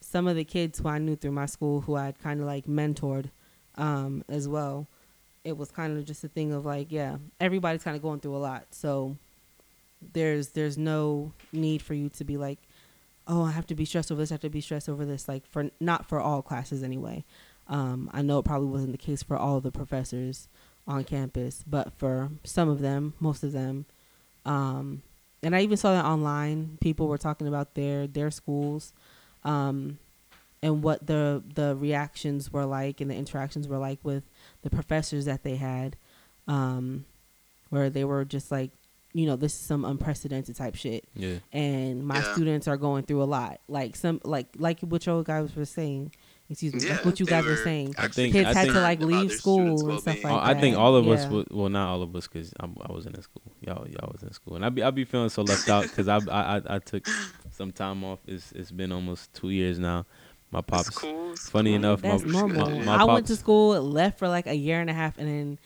[0.00, 2.66] some of the kids who I knew through my school who I'd kind of like
[2.66, 3.30] mentored
[3.76, 4.86] um, as well.
[5.44, 8.36] It was kind of just a thing of like, yeah, everybody's kind of going through
[8.36, 9.16] a lot, so
[10.12, 12.58] there's there's no need for you to be like,
[13.26, 15.28] oh, I have to be stressed over this, I have to be stressed over this.
[15.28, 17.24] Like for not for all classes anyway.
[17.68, 20.48] Um, I know it probably wasn't the case for all the professors
[20.86, 23.84] on campus, but for some of them, most of them,
[24.46, 25.02] um,
[25.42, 26.78] and I even saw that online.
[26.80, 28.92] People were talking about their their schools,
[29.44, 29.98] um,
[30.62, 34.24] and what the the reactions were like and the interactions were like with
[34.62, 35.96] the professors that they had,
[36.46, 37.04] um,
[37.70, 38.70] where they were just like,
[39.12, 41.36] you know, this is some unprecedented type shit, Yeah.
[41.52, 42.32] and my Yeah.
[42.34, 43.60] students are going through a lot.
[43.68, 46.12] Like some like like what your guys were saying.
[46.50, 47.94] Excuse me, Yeah, like what you guys were were saying.
[47.98, 50.24] actually think- Kids I had think- to like leave school students' and stuff well-being.
[50.24, 50.60] like Oh, I that.
[50.60, 51.28] think all of us Yeah.
[51.30, 51.46] would.
[51.50, 53.42] Well, not all of us, because I wasn't in school.
[53.60, 56.08] Y'all, y'all was in school, and I be I be feeling so left out because
[56.08, 57.06] I, I I I took
[57.50, 58.20] some time off.
[58.26, 60.06] It's it's been almost two years now.
[60.50, 60.88] My It's pops.
[60.90, 61.32] cool.
[61.32, 61.76] it's funny cool.
[61.76, 62.32] enough, my- That's Shit.
[62.32, 62.80] normal.
[62.80, 65.58] my I went to school, left for like a year and a half, and then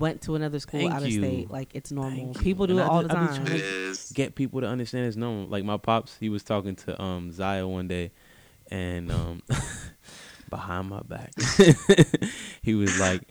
[0.00, 1.20] went to another school Thank out of you.
[1.22, 1.48] state.
[1.48, 2.16] Like it's normal.
[2.16, 2.42] Thank you.
[2.42, 3.34] People do And it I all ju- the time.
[3.36, 4.10] trying It is.
[4.12, 5.46] get people to understand it's normal.
[5.46, 8.10] Like my pops, he was talking to um Zaya one day,
[8.72, 9.42] and um
[10.48, 11.32] behind my back,
[12.62, 13.22] he was like,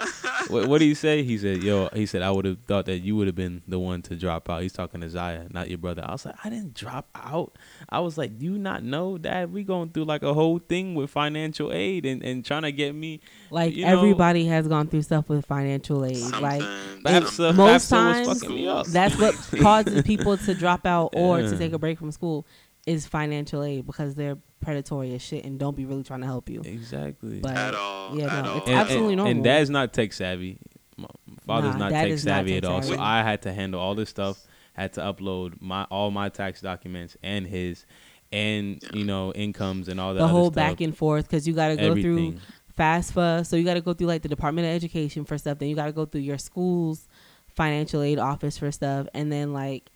[0.49, 2.99] what, "What did he say?" He said, "Yo," he said, "I would have thought that
[2.99, 5.77] you would have been the one to drop out." He's talking to Zaya, not your
[5.77, 6.03] brother.
[6.05, 7.55] I was like, "I didn't drop out."
[7.89, 9.51] I was like, "Do you not know, Dad?
[9.51, 12.95] We going through like a whole thing with financial aid and and trying to get
[12.95, 13.19] me."
[13.51, 16.17] Like you know- everybody has gone through stuff with financial aid.
[16.41, 17.55] Like Something- FAFSA, something.
[17.57, 18.85] most FAFSA times, was fucking me up.
[18.87, 21.49] that's what causes people to drop out or Yeah.
[21.49, 22.45] to take a break from school
[22.87, 26.49] is financial aid because they're predatory as shit and don't be really trying to help
[26.49, 26.61] you.
[26.61, 27.39] exactly.
[27.39, 28.17] But at all.
[28.17, 28.57] yeah, at no, all.
[28.59, 29.31] it's and, absolutely and, normal.
[29.31, 30.57] And dad's not tech savvy.
[30.95, 31.07] My
[31.45, 32.81] father's Nah, not tech is not savvy at all.
[32.81, 32.97] So.
[32.97, 34.41] I had to handle all this stuff.
[34.73, 37.85] Had to upload my all my tax documents and his,
[38.31, 40.19] and you know incomes and all that.
[40.19, 42.41] the other whole stuff, back and forth because you got to go through everything.
[42.77, 43.45] FAFSA.
[43.47, 45.57] So you got to go through like the Department of Education for stuff.
[45.57, 47.07] Then you got to go through your school's
[47.47, 49.89] financial aid office for stuff, and then like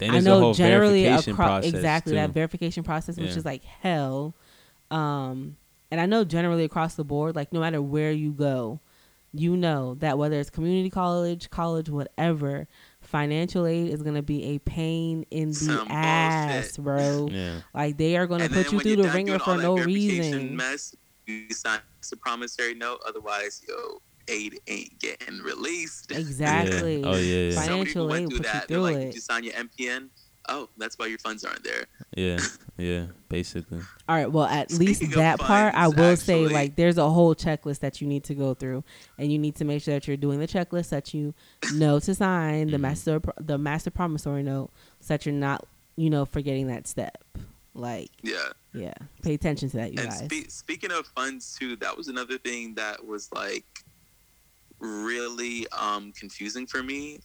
[0.00, 2.16] Then I a know whole generally verification across process exactly too.
[2.16, 3.36] that verification process, which Yeah.
[3.36, 4.34] is like hell.
[4.90, 5.56] Um,
[5.90, 8.80] and I know generally across the board, like no matter where you go,
[9.32, 12.66] you know that whether it's community college, college, whatever,
[13.00, 16.84] financial aid is gonna be a pain in the Some ass, bullshit.
[16.84, 17.28] bro.
[17.32, 17.60] yeah.
[17.72, 20.56] Like they are gonna And put you through the ringer for no verification reason.
[20.56, 21.78] Mess, you sign
[22.12, 23.00] a promissory note.
[23.06, 26.10] Otherwise, yo, aid ain't getting released.
[26.16, 27.00] Exactly.
[27.00, 27.06] Yeah.
[27.06, 27.36] Oh yeah.
[27.36, 27.50] Yeah.
[27.52, 28.68] So many Financial people went aid through will put you that.
[28.68, 29.04] They're through like, it.
[29.06, 30.08] did you sign your MPN?
[30.48, 31.84] Oh, that's why your funds aren't there.
[32.16, 32.38] yeah.
[32.78, 33.06] Yeah.
[33.28, 33.80] Basically.
[34.08, 34.32] All right.
[34.32, 37.34] Well, at least Speaking of that part, I funds, will say, like, there's a whole
[37.34, 38.82] checklist that you need to go through,
[39.18, 41.34] and you need to make sure that you're doing the checklist that you
[41.74, 42.80] know to sign the Mhm.
[42.80, 45.66] master the master promissory note, so that you're not,
[45.96, 47.22] you know, forgetting that step.
[47.74, 48.48] Like, Yeah.
[48.72, 50.24] yeah, pay attention to that, you and guys.
[50.24, 53.84] spe- speaking of funds too, that was another thing that was like
[54.80, 57.20] really um, confusing for me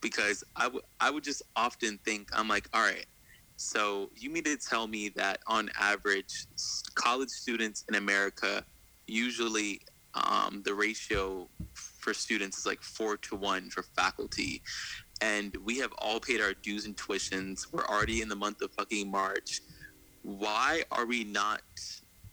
[0.00, 3.06] because I would I would just often think I'm like, all right,
[3.56, 6.46] so you mean to tell me that on average,
[6.94, 8.64] college students in America
[9.06, 9.80] usually
[10.14, 14.62] um, the ratio for students is like four to one for faculty.
[15.20, 17.72] And we have all paid our dues and tuitions.
[17.72, 19.60] We're already in the month of fucking March
[20.22, 21.62] why are we not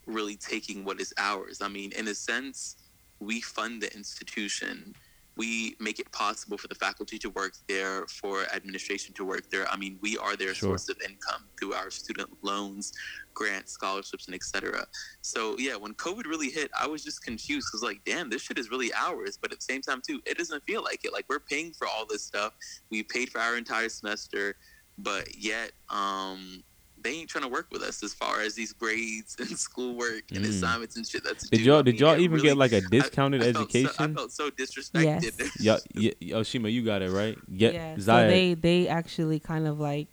[0.06, 1.62] really taking what is ours?
[1.62, 2.76] I mean, in a sense,
[3.20, 4.94] we fund the institution.
[5.38, 9.70] We make it possible for the faculty to work there, for administration to work there.
[9.72, 10.72] I mean, we are their Sure.
[10.78, 12.92] source of income through our student loans,
[13.34, 14.86] grants, scholarships, and etc.
[15.22, 17.68] So yeah, when COVID really hit, I was just confused.
[17.72, 19.38] I was like, damn, this shit is really ours.
[19.42, 21.14] But at the same time, too, it doesn't feel like it.
[21.14, 22.54] Like we're paying for all this stuff.
[22.92, 24.58] We paid for our entire semester,
[24.98, 26.64] but yet, um,
[27.04, 30.46] they ain't trying to work with us as far as these grades and schoolwork and
[30.46, 30.50] Mm.
[30.50, 31.24] assignments and shit.
[31.24, 34.12] That's Did y'all did y'all even really- get like a discounted I felt so- education?
[34.12, 35.24] I felt so disrespected.
[35.40, 35.60] Yes.
[35.62, 37.38] Yo, yeah, yo, Shima, you got it right.
[37.48, 37.96] Yeah, yeah.
[38.00, 40.08] So they they actually kind of like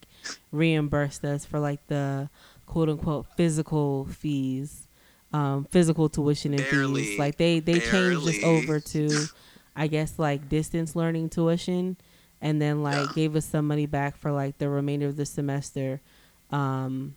[0.52, 2.28] reimbursed us for like the
[2.66, 4.88] quote unquote physical fees,
[5.32, 7.04] um, physical tuition and Barely.
[7.04, 7.18] fees.
[7.18, 9.26] Like they they changed us over to,
[9.74, 11.96] I guess like distance learning tuition,
[12.40, 13.12] and then like Yeah.
[13.14, 16.00] gave us some money back for like the remainder of the semester,
[16.50, 17.14] um,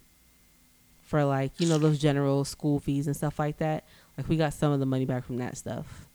[1.02, 3.84] for like you know those general school fees and stuff like that.
[4.18, 6.08] Like we got some of the money back from that stuff.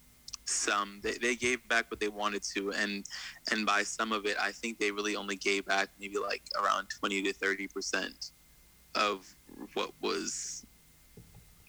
[0.46, 3.06] some they, they gave back what they wanted to and
[3.50, 6.86] and by some of it i think they really only gave back maybe like around
[7.00, 8.32] 20 to 30 percent
[8.94, 9.34] of
[9.72, 10.66] what was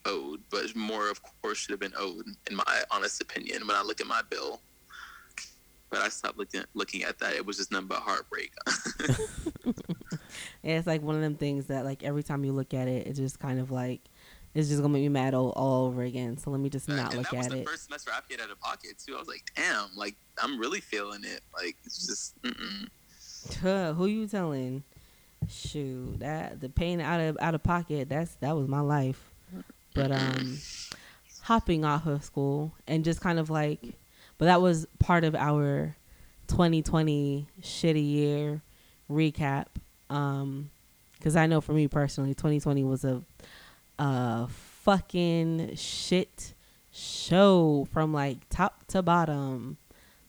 [0.06, 3.68] owed, but more, of course, should have been owed, in my honest opinion.
[3.68, 4.62] When I look at my bill,
[5.90, 7.34] but I stopped looking looking at that.
[7.34, 8.52] It was just nothing but heartbreak.
[10.64, 13.06] Yeah, it's like one of them things that like every time you look at it,
[13.08, 14.02] it's just kind of like
[14.56, 16.38] it's just gonna make me mad all, all over again.
[16.38, 17.68] So let me just not and look that was at the it.
[17.68, 19.16] first semester I paid out of pocket too.
[19.16, 21.42] I was like, damn, like I'm really feeling it.
[21.54, 22.36] Like it's just,
[23.64, 24.84] Who you telling?
[25.48, 28.10] Shoot, that the pain out of out of pocket.
[28.10, 29.34] That's that was my life.
[29.94, 30.58] But um,
[31.44, 33.80] hopping off of school and just kind of like,
[34.38, 35.96] but that was part of our
[36.48, 38.62] 2020 shitty year
[39.10, 39.68] recap.
[40.10, 40.70] Um,
[41.18, 43.22] because I know for me personally, 2020 was a
[43.98, 46.54] a fucking shit
[46.92, 49.78] show from like top to bottom.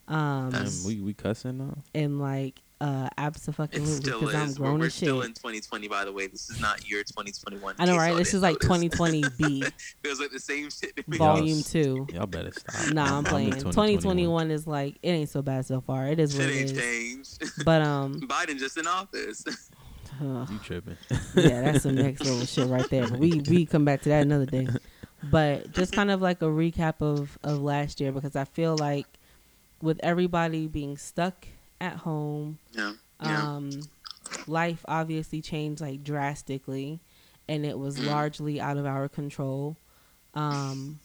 [0.08, 1.78] Um, Damn, we we cussing now.
[1.94, 4.60] and like uh it absolutely still because I'm is.
[4.60, 6.26] We're, grown we're still in 2020, by the way.
[6.26, 7.74] This is not year 2021.
[7.78, 8.14] I know, right?
[8.16, 9.64] This is like 2020 B,
[10.02, 10.92] Feels like the same shit.
[11.08, 12.06] volume Y'all- two.
[12.12, 12.92] Y'all better stop.
[12.92, 13.50] Nah, I'm in playing.
[13.52, 13.72] 2021.
[13.72, 16.06] 2021 is like it ain't so bad so far.
[16.08, 17.38] It is what Shit it ain't is.
[17.38, 17.42] changed.
[17.64, 19.42] But um, Biden just in office.
[20.22, 20.96] ugh, You tripping?
[21.34, 23.08] yeah, that's some next level shit right there.
[23.08, 24.68] We we come back to that another day.
[25.30, 29.06] But just kind of like a recap of of last year because I feel like
[29.80, 31.46] with everybody being stuck
[31.80, 32.92] at home, yeah.
[33.20, 33.56] Yeah.
[33.56, 33.88] um,
[34.46, 37.00] life obviously changed like drastically,
[37.48, 38.06] and it was Mm.
[38.06, 39.76] largely out of our control.
[40.34, 41.00] Um,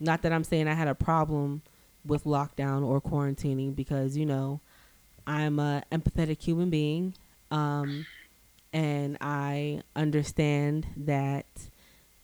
[0.00, 1.62] not that I'm saying I had a problem
[2.04, 4.60] with lockdown or quarantining because you know
[5.26, 7.14] I'm a empathetic human being,
[7.50, 8.06] um,
[8.72, 11.46] and I understand that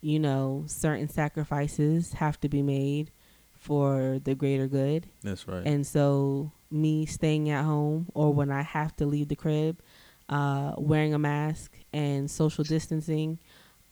[0.01, 3.11] you know certain sacrifices have to be made
[3.53, 5.07] for the greater good.
[5.23, 5.65] That's right.
[5.67, 9.81] And so, me staying at home or when I have to leave the crib,
[10.29, 13.39] uh, wearing a mask and social distancing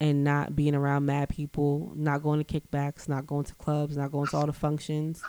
[0.01, 4.12] and not being around mad people, not going to kickbacks, not going to clubs, not
[4.12, 5.23] going to all the functions,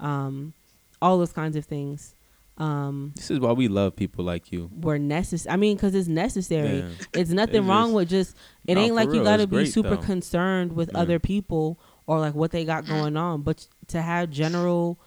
[0.00, 0.54] um,
[1.02, 2.14] all those kinds of things
[2.58, 4.70] um, this is why we love people like you.
[4.80, 5.52] were necessary.
[5.52, 6.78] I mean, because it's necessary.
[6.78, 6.88] Yeah.
[7.12, 8.36] It's nothing It's wrong just- with just.
[8.66, 9.96] It ain't for like you got to be great, super though.
[9.98, 11.00] concerned with Yeah.
[11.00, 14.98] other people or like what they got going on, but to have general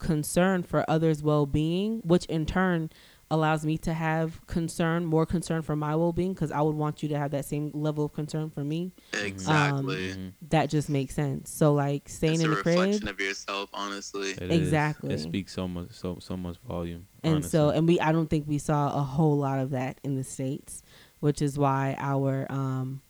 [0.00, 2.90] concern for others' well-being, which in turn
[3.30, 7.08] allows me to have concern, more concern for my well-being, because I would want you
[7.10, 8.90] to have that same level of concern for me.
[9.22, 10.08] Exactly.
[10.08, 10.32] Mhm.
[10.48, 11.48] That just makes sense.
[11.48, 14.30] So like staying it's in a the reflection crib, of yourself, honestly.
[14.32, 14.60] It is.
[14.62, 15.14] Exactly.
[15.14, 17.06] It speaks so much, so so much volume.
[17.22, 20.16] and so and we I don't think we saw a whole lot of that in
[20.16, 20.82] the states,
[21.20, 23.00] which is why our um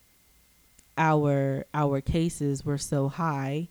[0.98, 3.68] our our cases were so high.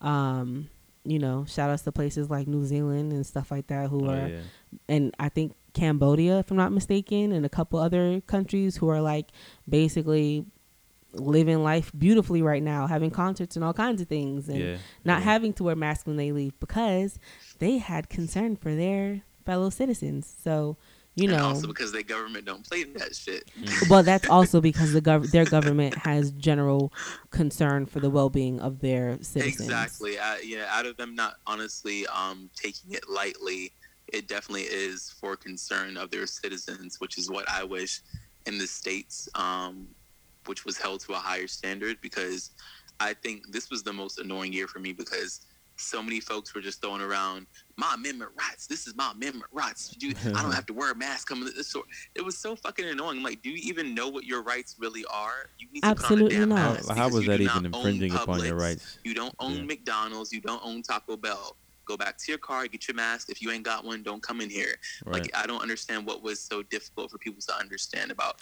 [0.00, 0.68] Um,
[1.10, 4.10] you know, shout outs to places like New Zealand and stuff like that who Oh,
[4.10, 4.40] are yeah.
[4.88, 9.00] and I think Cambodia, if I'm not mistaken, and a couple other countries who are
[9.00, 9.28] like
[9.68, 10.44] basically
[11.14, 15.18] living life beautifully right now, having concerts and all kinds of things, and yeah, not
[15.20, 15.24] yeah.
[15.24, 17.18] having to wear masks when they leave because
[17.58, 20.36] they had concern for their fellow citizens.
[20.42, 20.76] So,
[21.18, 23.50] you and know, also because their government don't play that shit.
[23.90, 26.92] well, that's also because the gov- their government has general
[27.30, 29.68] concern for the well-being of their citizens.
[29.68, 30.18] Exactly.
[30.18, 33.72] I, yeah, out of them not honestly um, taking it lightly,
[34.12, 38.00] it definitely is for concern of their citizens, which is what I wish
[38.46, 39.88] in the states, um,
[40.46, 41.98] which was held to a higher standard.
[42.00, 42.52] Because
[43.00, 45.46] I think this was the most annoying year for me because
[45.80, 48.66] so many folks were just throwing around my amendment rights.
[48.66, 49.94] This is my amendment rights.
[50.00, 51.84] You, I don't have to wear a mask coming to this store.
[52.14, 53.18] It was so fucking annoying.
[53.18, 55.50] I'm like, do you even know what your rights really are?
[55.58, 56.58] You need to Absolutely put on a damn not.
[56.58, 58.98] How, mask how because was that even not own infringing upon your rights?
[59.04, 59.62] You don't own Yeah.
[59.64, 60.32] McDonald's.
[60.32, 61.56] You don't own Taco Bell.
[61.86, 63.30] Go back to your car, get your mask.
[63.30, 64.74] If you ain't got one, don't come in here.
[65.06, 65.22] Right.
[65.22, 68.36] Like I don't understand what was so difficult for people to understand about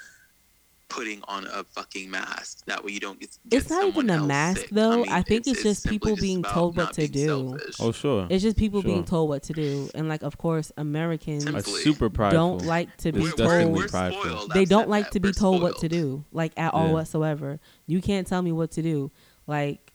[0.89, 2.65] putting on a fucking mask.
[2.67, 3.37] That way you don't get.
[3.49, 4.71] get It's not someone even a mask, sick.
[4.71, 5.05] though.
[5.09, 7.27] I think it's just simply people being told what to do.
[7.59, 7.77] selfish.
[7.81, 8.27] oh sure.
[8.31, 11.45] It's just people being told what to do, and like, of course, Americans
[11.83, 12.59] super prideful.
[12.59, 13.49] don't like to be We're- told.
[13.49, 14.53] we're, we're spoiled.
[14.53, 15.13] they I've don't like that.
[15.13, 16.93] to be We're told what to do, like at all Yeah.
[16.93, 17.59] whatsoever.
[17.87, 19.11] You can't tell me what to do.
[19.47, 19.93] Like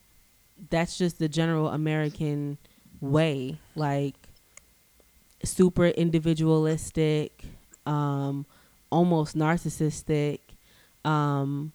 [0.69, 2.57] that's just the general American
[2.99, 3.57] way.
[3.75, 4.15] Like
[5.43, 7.43] super individualistic,
[7.85, 8.45] um,
[8.91, 10.39] almost narcissistic,
[11.05, 11.71] um,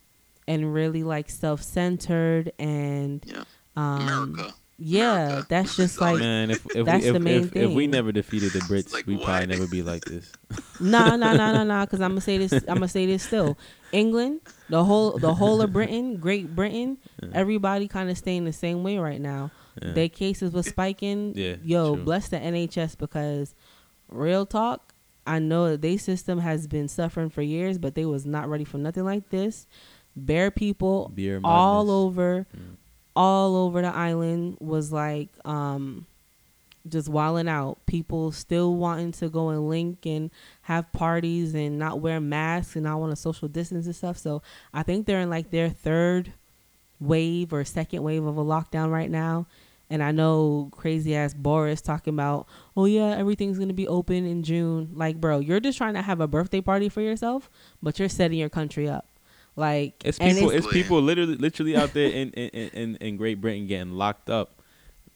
[0.49, 3.45] and really like self-centered and Yeah.
[3.77, 4.01] um,
[4.33, 4.55] America.
[4.79, 5.47] Yeah, America.
[5.49, 8.13] that's just like Man, if if That's we, if, the main if, if we never
[8.13, 10.31] defeated the Brits, like, we'd probably never be like this.
[10.81, 11.81] no, no, no, no, no.
[11.87, 12.53] Because I'm gonna say this.
[12.53, 13.57] I'm gonna say this still.
[13.93, 17.31] England, the whole, the whole of Britain, Great Britain, Yeah.
[17.33, 19.51] everybody kind of staying the same way right now.
[19.81, 19.93] Yeah.
[19.93, 21.33] Their cases were spiking.
[21.35, 22.05] Yeah, Yo, true.
[22.05, 23.55] bless the NHS because,
[24.11, 24.93] real talk,
[25.27, 28.65] I know that they system has been suffering for years, but they was not ready
[28.65, 29.67] for nothing like this.
[30.15, 32.77] Bare people Beer all over, Mm.
[33.15, 36.07] all over the island was like um
[36.89, 37.79] just wilding out.
[37.87, 40.31] People still wanting to go and link and
[40.63, 44.17] have parties and not wear masks and not want to social distance and stuff.
[44.17, 44.41] So
[44.73, 46.33] I think they're in like their third
[47.01, 49.47] wave or second wave of a lockdown right now.
[49.89, 54.43] And I know crazy ass Boris talking about, oh yeah, everything's gonna be open in
[54.43, 54.91] June.
[54.95, 57.49] Like, bro, you're just trying to have a birthday party for yourself,
[57.83, 59.07] but you're setting your country up.
[59.55, 60.51] Like, It's and people.
[60.51, 64.29] it's- It's, people literally, literally out there in, in, in, in Great Britain getting locked
[64.29, 64.61] up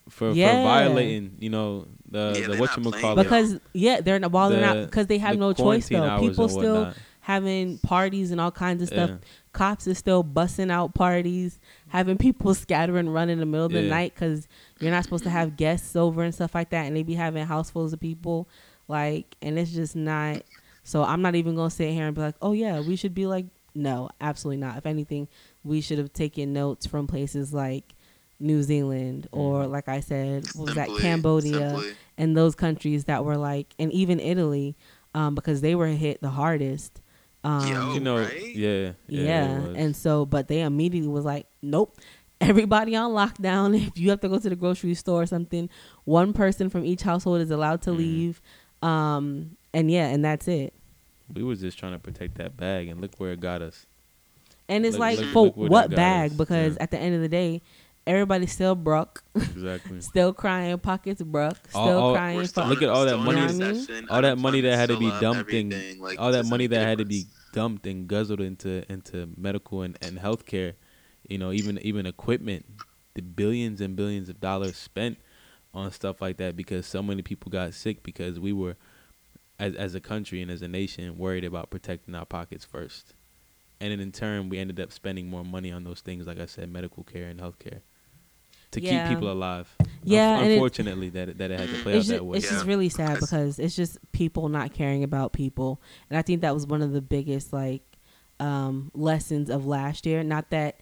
[0.09, 0.53] for, Yeah.
[0.53, 3.21] for violating, you know, the Yeah, the what you playing, call yo.
[3.21, 3.25] it.
[3.25, 6.29] because yeah, they're not while they're not because they have the no choice quarantine though.
[6.29, 6.97] People still whatnot.
[7.21, 9.11] Having parties and all kinds of stuff.
[9.11, 9.17] Yeah.
[9.53, 13.73] Cops is still busting out parties, having people scatter and run in the middle of
[13.73, 14.47] the night because
[14.79, 17.45] you're not supposed to have guests over and stuff like that, and they be having
[17.47, 18.49] housefuls of people,
[18.89, 20.43] like, and it's just not.
[20.83, 23.27] So I'm not even gonna sit here and be like, oh yeah, we should be
[23.27, 24.79] like, no, absolutely not.
[24.79, 25.29] If anything,
[25.63, 27.95] we should have taken notes from places like
[28.41, 31.93] New Zealand or, like I said, what was that Cambodia simply.
[32.17, 34.75] and those countries that were like, and even Italy,
[35.15, 37.01] um, because they were hit the hardest.
[37.43, 37.95] Um, Yo.
[37.95, 38.55] you know, right?
[38.55, 41.97] yeah, yeah, yeah, and so, but they immediately was like, nope.
[42.43, 43.75] Everybody on lockdown.
[43.89, 45.69] If you have to go to the grocery store or something,
[46.05, 47.97] one person from each household is allowed to Mhm.
[47.99, 48.43] leave.
[48.83, 50.73] Um, and yeah, and that's it.
[51.33, 53.87] we was just trying to protect that bag, and look where it got us.
[54.69, 56.33] And it's Look- like look- for look what bag?
[56.33, 56.37] us.
[56.37, 56.83] Because Yeah.
[56.83, 57.61] at the end of the day,
[58.11, 60.01] everybody's still broke, Exactly.
[60.13, 64.09] still crying, pockets broke, still All- all- crying still Look at all that money- recession,
[64.11, 66.85] all that money that had to be unemployment's dumped in, like, all that money that
[66.87, 70.75] had to be dumped and guzzled into into medical and, and healthcare,
[71.29, 72.65] you know, even even equipment,
[73.15, 75.19] the billions and billions of dollars spent
[75.73, 78.77] on stuff like that because so many people got sick because we were
[79.59, 83.15] as as a country and as a nation worried about protecting our pockets first.
[83.83, 86.47] And then in turn we ended up spending more money on those things like I
[86.47, 87.81] said medical care and healthcare
[88.73, 89.09] to Yeah.
[89.09, 89.69] keep people alive.
[90.05, 92.25] Yeah, Unf- and it- unfortunately that it, that it had to play out just, that
[92.25, 92.39] way.
[92.39, 96.23] it's just really sad Because- because it's just people not caring about people and i
[96.23, 97.83] think that was one of the biggest like
[98.39, 100.77] um lessons of last year not that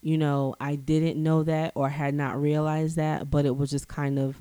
[0.00, 3.88] you know i didn't know that or had not realized that but it was just
[3.88, 4.40] kind of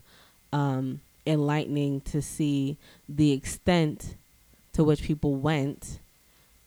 [0.53, 2.77] um enlightening to see
[3.09, 4.15] the extent
[4.73, 5.99] to which people went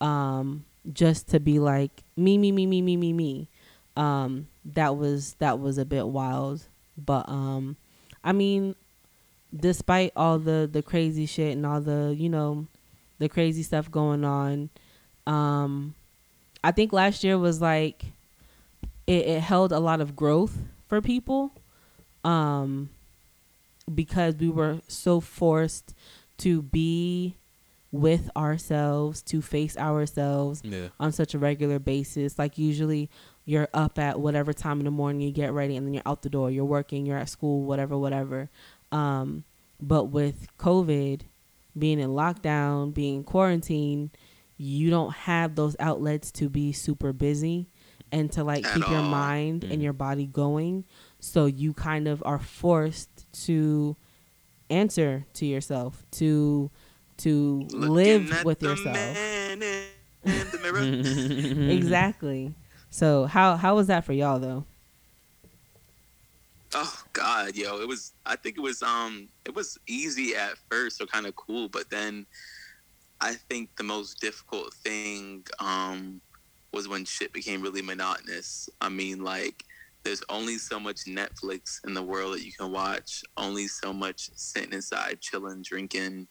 [0.03, 3.49] um just to be like me me me me me me me
[3.97, 6.63] um that was that was a bit wild
[6.97, 7.77] but um
[8.23, 8.75] i mean
[9.55, 12.67] despite all the the crazy shit and all the you know
[13.19, 14.71] the crazy stuff going on
[15.27, 15.95] um
[16.63, 18.05] i think last year was like
[19.07, 20.57] it, it held a lot of growth
[20.89, 21.53] for people
[22.25, 22.89] um
[23.95, 25.95] because we were so forced
[26.39, 27.35] to be
[27.93, 30.89] with ourselves to face ourselves Yeah.
[30.99, 32.39] on such a regular basis.
[32.41, 33.09] Like usually
[33.45, 36.23] you're up at whatever time in the morning you get ready and then you're out
[36.23, 36.51] the door.
[36.51, 38.49] You're working, you're at school, whatever, whatever.
[38.91, 39.45] Um,
[39.81, 41.23] but with COVID
[41.79, 44.11] being in lockdown, being quarantined,
[44.57, 47.67] you don't have those outlets to be super busy
[48.13, 49.09] and to like At keep your all.
[49.11, 49.73] mind Mhm.
[49.73, 50.85] and your body going.
[51.21, 53.97] So you kind of are forced to
[54.71, 56.71] answer to yourself, to
[57.19, 58.97] to Looking live with yourself.
[58.97, 61.71] in- in the mirror.
[61.71, 62.55] exactly.
[62.95, 64.65] So how how was that for y'all though?
[66.73, 68.13] Oh God, yo, it was.
[68.25, 68.85] I think it was.
[68.85, 72.25] Um, it was easy at first, or kind of cool, but then
[73.21, 76.21] I think the most difficult thing um
[76.73, 78.69] was when shit became really monotonous.
[78.81, 79.65] I mean, like,
[80.05, 83.25] there's only so much Netflix in the world that you can watch.
[83.37, 86.29] Only so much sitting inside, chilling, drinking.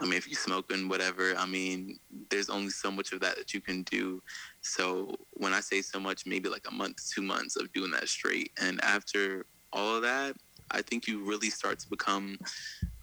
[0.00, 1.34] I mean, if you're smoking, whatever.
[1.36, 1.98] I mean,
[2.30, 4.22] there's only so much of that that you can do.
[4.62, 8.08] So when I say so much, maybe like a month, two months of doing that
[8.08, 10.34] straight, and after all of that,
[10.70, 12.38] I think you really start to become,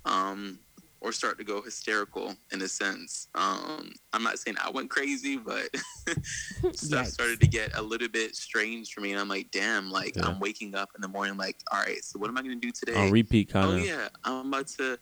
[0.05, 0.59] um,
[1.01, 3.27] or start to go hysterical in a sense.
[3.35, 5.69] Um, I'm not saying I went crazy, but
[6.73, 10.15] stuff started to get a little bit strange for me, and I'm like, damn, like
[10.15, 10.27] Yeah.
[10.27, 12.71] I'm waking up in the morning, like, all right, so what am I gonna do
[12.71, 12.95] today?
[12.95, 13.79] On repeat kind of.
[13.79, 14.99] oh yeah, I'm about to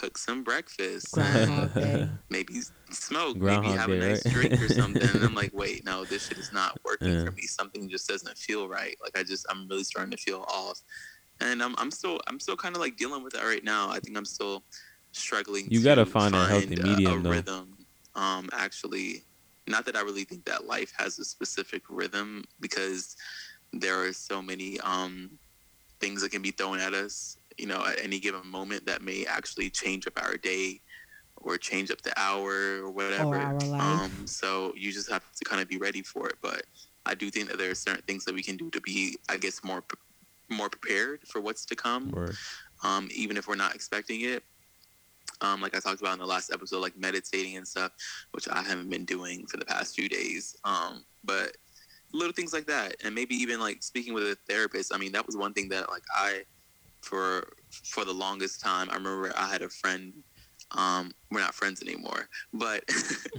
[0.00, 1.14] cook some breakfast.
[1.14, 2.08] Day.
[2.30, 4.34] maybe smoke, Groundhog maybe have a nice right?
[4.34, 5.02] drink or something.
[5.02, 7.24] And I'm like, wait, no, this shit is not working Yeah.
[7.24, 7.42] for me.
[7.42, 8.96] Something just doesn't feel right.
[9.02, 10.80] Like I just, I'm really starting to feel off.
[11.40, 13.90] And I'm, I'm still, I'm still kind of like dealing with that right now.
[13.90, 14.64] I think I'm still
[15.12, 15.66] struggling.
[15.70, 17.30] You to gotta find a healthy a- medium, a though.
[17.30, 17.76] rhythm.
[18.14, 19.24] Um, actually,
[19.66, 23.16] not that I really think that life has a specific rhythm because
[23.72, 25.30] there are so many um
[26.00, 29.24] things that can be thrown at us you know at any given moment that may
[29.26, 30.80] actually change up our day
[31.36, 33.80] or change up the hour or whatever our life.
[33.80, 36.62] um so you just have to kind of be ready for it but
[37.06, 39.36] I do think that there are certain things that we can do to be, I
[39.38, 39.82] guess, more
[40.50, 42.10] more prepared for what's to come,
[42.84, 44.42] um, even if we're not expecting it.
[45.40, 47.92] Um, like I talked about in the last episode, like meditating and stuff,
[48.32, 50.54] which I haven't been doing for the past few days.
[50.64, 51.56] Um, but
[52.12, 54.94] little things like that, and maybe even like speaking with a therapist.
[54.94, 56.42] I mean, that was one thing that like I,
[57.02, 57.48] for
[57.84, 60.12] for the longest time, I remember I had a friend.
[60.76, 62.84] Um, we're not friends anymore, but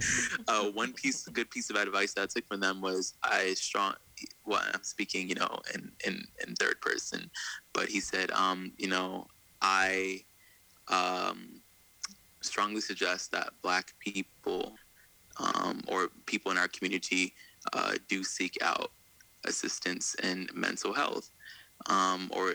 [0.48, 3.94] uh, one piece, good piece of advice that I took from them was I strong.
[4.44, 7.30] Well, I'm speaking, you know, in in in third person,
[7.72, 9.26] but he said, um, you know,
[9.62, 10.20] I
[10.88, 11.62] um,
[12.42, 14.74] strongly suggest that Black people
[15.38, 17.34] um, or people in our community
[17.72, 18.90] uh, do seek out
[19.46, 21.30] assistance in mental health,
[21.88, 22.54] um, or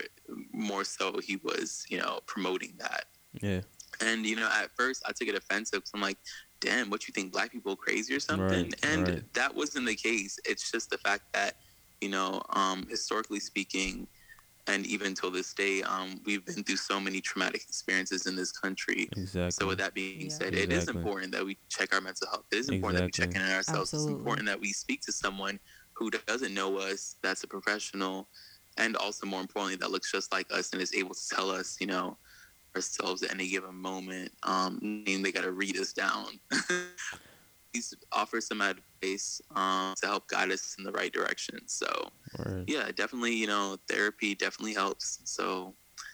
[0.52, 3.06] more so, he was, you know, promoting that.
[3.42, 3.62] Yeah.
[4.02, 6.18] And you know, at first I took it offensive because I'm like,
[6.62, 9.34] "Damn, what you think black people crazy or something?" Right, and right.
[9.34, 10.38] that wasn't the case.
[10.46, 11.56] It's just the fact that
[12.02, 14.08] you know, um, historically speaking,
[14.68, 18.52] and even till this day, um, we've been through so many traumatic experiences in this
[18.52, 19.10] country.
[19.16, 19.52] Exactly.
[19.52, 20.38] So with that being Yeah.
[20.38, 22.46] said, it is important that we check our mental health.
[22.52, 23.94] It is important that we check in on ourselves.
[23.94, 24.14] Absolutely.
[24.14, 25.60] It's important that we speak to someone
[25.94, 28.30] who doesn't know us, that's a professional,
[28.78, 31.78] and also more importantly, that looks just like us and is able to tell us,
[31.80, 32.18] you know,
[32.76, 34.32] ourselves at any given moment.
[34.44, 36.40] Um, meaning they got to read us down.
[37.74, 41.60] Please offer some advice um, to help guide us in the right direction.
[41.68, 41.88] So
[42.38, 42.66] Word.
[42.68, 45.20] yeah, definitely, you know, therapy definitely helps.
[45.26, 45.74] So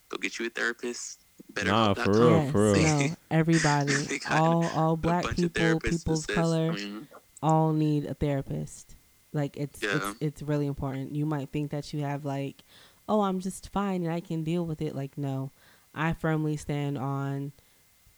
[0.10, 1.20] go get you a therapist.
[1.54, 2.84] Better Nah, for real, yes, for real.
[2.84, 6.36] no, everybody, all all black people, therapists people of assist.
[6.36, 7.08] color, I mean,
[7.42, 8.93] all need a therapist.
[9.34, 9.96] Like it's Yeah.
[9.96, 11.16] it's it's really important.
[11.16, 12.64] You might think that you have like,
[13.10, 14.96] oh, I'm just fine and I can deal with it.
[14.96, 15.52] Like no,
[15.94, 17.52] I firmly stand on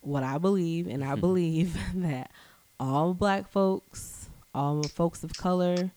[0.02, 2.32] what I believe, and I believe that
[2.80, 5.92] all black folks, all folks of color,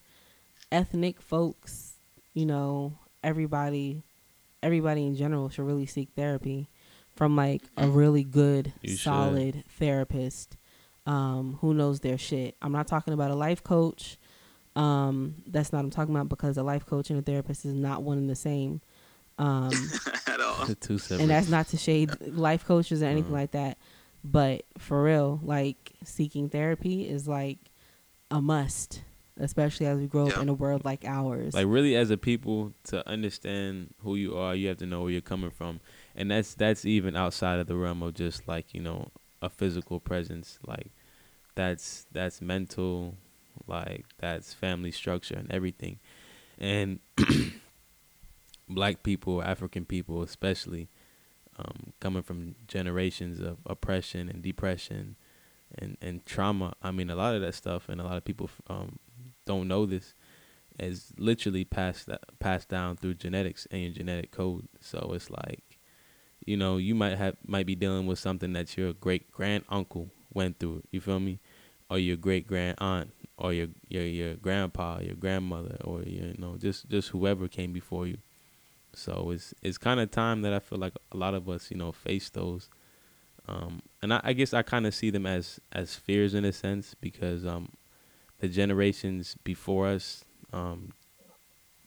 [0.70, 1.94] ethnic folks,
[2.34, 2.92] you know,
[3.24, 4.02] everybody,
[4.62, 6.68] everybody in general should really seek therapy
[7.16, 9.00] from like a really good, You should.
[9.00, 10.56] solid therapist
[11.06, 12.54] um, who knows their shit.
[12.62, 14.16] I'm not talking about a life coach.
[14.78, 17.74] Um, that's not what I'm talking about because a life coach and a therapist is
[17.74, 18.80] not one and the same.
[19.38, 19.72] Um,
[20.26, 20.66] at all.
[20.66, 21.22] The two separate.
[21.22, 23.34] and that's not to shade life coaches or anything Mhm.
[23.34, 23.78] like that.
[24.24, 27.58] But for real, like seeking therapy is like
[28.30, 29.02] a must,
[29.38, 31.54] especially as we grow up in a world like ours.
[31.54, 35.10] like really as a people to understand who you are you have to know where
[35.12, 35.80] you're coming from
[36.16, 39.08] and that's that's even outside of the realm of just like you know
[39.40, 40.90] a physical presence like
[41.54, 43.14] that's that's mental
[43.66, 45.98] like that's family structure and everything
[46.58, 47.00] and
[48.68, 50.88] black people african people especially
[51.58, 55.16] um, coming from generations of oppression and depression
[55.76, 58.48] and and trauma i mean a lot of that stuff and a lot of people
[58.68, 58.98] um,
[59.44, 60.14] don't know this
[60.78, 64.68] is literally passed passed down through genetics and your genetic code.
[64.80, 65.78] So it's like,
[66.44, 70.10] you know, you might have might be dealing with something that your great grand uncle
[70.32, 70.82] went through.
[70.90, 71.40] You feel me?
[71.90, 76.36] Or your great grand aunt, or your your your grandpa, your grandmother, or your, you
[76.38, 78.18] know just just whoever came before you.
[78.94, 81.76] So it's it's kind of time that I feel like a lot of us you
[81.76, 82.68] know face those.
[83.48, 86.52] Um, and I, I guess I kind of see them as as fears in a
[86.52, 87.70] sense because um,
[88.40, 90.92] the generations before us um,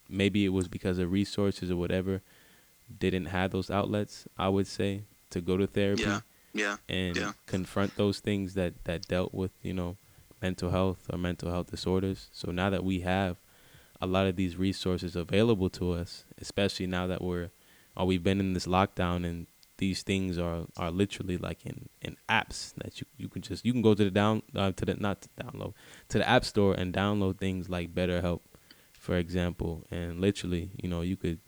[0.10, 2.22] maybe it was because of resources or whatever
[2.99, 6.20] didn't have those outlets i would say to go to therapy Yeah.
[6.54, 6.76] Yeah.
[6.89, 7.32] and yeah.
[7.45, 9.95] confront those things that that dealt with you know
[10.42, 12.30] mental health or mental health disorders.
[12.32, 13.38] So now that we have
[14.02, 17.52] a lot of these resources available to us especially now that we're
[17.96, 19.46] or we've been in this lockdown and
[19.78, 23.72] these things are are literally like in in apps that you you can just you
[23.72, 25.74] can go to the down uh, to the not to download
[26.10, 28.42] to the app store and download things like BetterHelp
[28.94, 29.84] for example.
[29.89, 31.39] And literally you know you could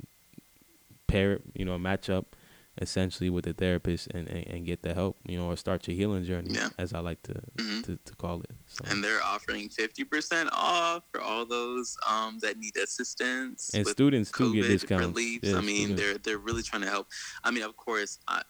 [1.08, 2.36] pair you know match up
[2.82, 5.96] essentially with the therapist and, and, and get the help you know or start your
[5.96, 6.70] healing journey Yeah.
[6.80, 11.04] as I like to, hmm to to call it so And they're offering 50% off
[11.12, 13.70] for all those um, that need assistance.
[13.76, 15.48] and students too get discounts reliefs.
[15.50, 16.02] Yeah, I mean, students.
[16.02, 17.08] they're they're really trying to help.
[17.44, 18.42] I mean, of course, I,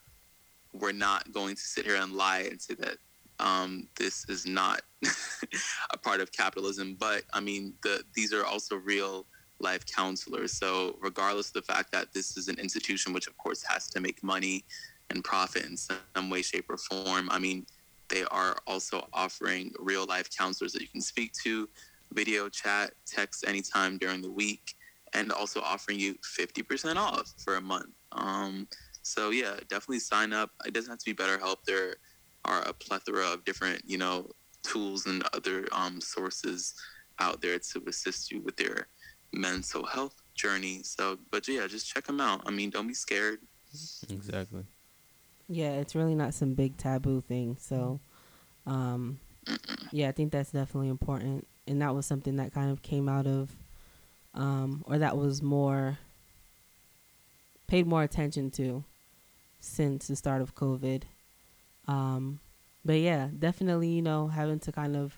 [0.73, 2.97] we're not going to sit here and lie and say that
[3.39, 4.81] um, this is not
[5.91, 6.95] a part of capitalism.
[6.99, 9.25] But I mean, the these are also real
[9.63, 10.53] life counselors.
[10.53, 13.99] So regardless of the fact that this is an institution, which of course has to
[13.99, 14.65] make money
[15.09, 17.65] and profit in some way, shape, or form, I mean,
[18.09, 21.67] they are also offering real life counselors that you can speak to,
[22.11, 24.75] video chat, text anytime during the week
[25.13, 27.89] and also offering you 50% off for a month.
[28.11, 28.67] Um,
[29.03, 30.51] so yeah, definitely sign up.
[30.65, 31.57] It doesn't have to be BetterHelp.
[31.65, 31.95] There
[32.45, 34.29] are a plethora of different, you know,
[34.63, 36.73] tools and other um, sources
[37.19, 38.87] out there to assist you with your
[39.33, 40.81] mental health journey.
[40.83, 42.43] So, but yeah, just check them out.
[42.45, 43.39] I mean, don't be scared.
[44.09, 44.63] Exactly.
[45.49, 47.57] Yeah, it's really not some big taboo thing.
[47.59, 47.99] So,
[48.65, 49.19] um,
[49.91, 53.27] yeah, I think that's definitely important, and that was something that kind of came out
[53.27, 53.51] of,
[54.33, 55.97] um, or that was more
[57.67, 58.83] paid more attention to
[59.59, 61.03] since the start of COVID.
[61.87, 62.39] Um,
[62.85, 65.17] but yeah, definitely, you know, having to kind of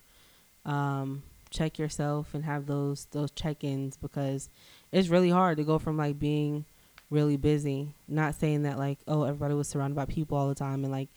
[0.64, 4.48] um, check yourself and have those those check-ins because
[4.92, 6.64] it's really hard to go from like being
[7.10, 7.94] really busy.
[8.08, 11.08] Not saying that like oh everybody was surrounded by people all the time and like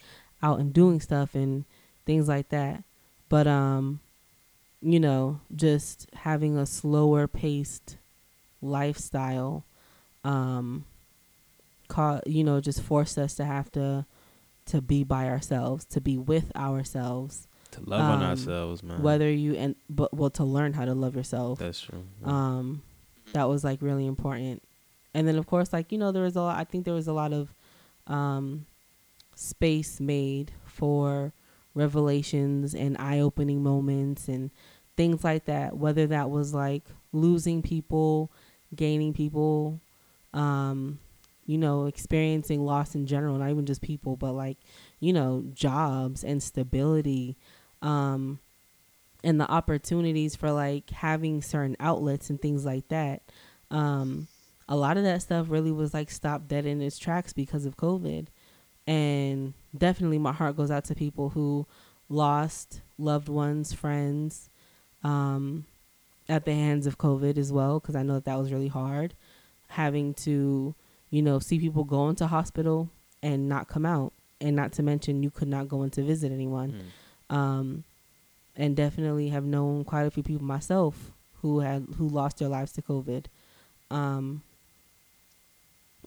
[0.42, 1.66] out and doing stuff and
[2.06, 2.84] things like that,
[3.28, 4.00] but um,
[4.82, 7.98] you know, just having a slower paced
[8.62, 9.64] lifestyle,
[10.24, 10.86] um,
[11.88, 14.06] caught you know just forced us to have to
[14.66, 19.02] to be by ourselves, to be with ourselves, To love on Um, ourselves, man.
[19.04, 21.60] whether you and but well to learn how to love yourself.
[21.60, 22.04] That's true.
[22.24, 22.82] Um,
[23.34, 24.64] that was like really important.
[25.14, 26.58] And then of course, like you know, there was a lot.
[26.60, 27.54] I think there was a lot of
[28.08, 28.66] um,
[29.36, 31.32] space made for
[31.76, 34.50] revelations and eye-opening moments and
[34.98, 35.78] things like that.
[35.78, 38.32] Whether that was like losing people,
[38.76, 39.80] gaining people,
[40.34, 41.00] um,
[41.46, 44.58] you know, experiencing loss in general, not even just people, but like
[45.00, 47.36] you know, jobs and stability.
[47.82, 48.40] Um,
[49.24, 53.22] and the opportunities for like having certain outlets and things like that.
[53.70, 54.28] Um,
[54.68, 57.76] a lot of that stuff really was like stopped dead in its tracks because of
[57.76, 58.28] COVID.
[58.88, 61.68] And definitely my heart goes out to people who
[62.08, 64.50] lost loved ones, friends,
[65.04, 65.66] um,
[66.28, 69.16] at the hands of COVID as well, because I know that that was really hard.
[69.70, 70.76] Having to,
[71.10, 72.90] you know, see people go into hospital
[73.22, 76.32] and not come out, and not to mention you could not go in to visit
[76.32, 76.82] anyone Mm.
[77.30, 77.84] Um,
[78.56, 81.12] and definitely have known quite a few people myself
[81.42, 83.26] who had who lost their lives to COVID.
[83.92, 84.42] Um,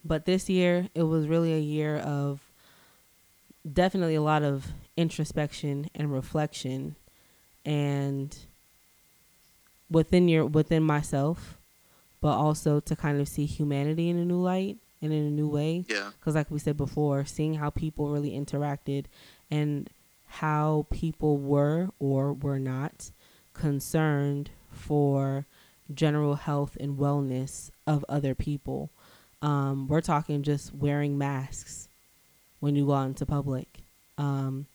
[0.05, 2.41] but this year, it was really a year of
[3.71, 4.67] definitely a lot of
[4.97, 6.95] introspection and reflection,
[7.65, 8.37] and
[9.89, 11.57] within your within myself,
[12.21, 15.47] but also to kind of see humanity in a new light and in a new
[15.47, 16.11] way Yeah.
[16.19, 19.05] because like we said before seeing how people really interacted
[19.51, 19.89] and
[20.37, 23.11] how people were or were not
[23.53, 25.45] concerned for
[25.93, 28.89] general health and wellness of other people.
[29.43, 31.87] Um, we're talking just wearing masks
[32.59, 33.67] when you go out into public
[34.17, 34.65] um,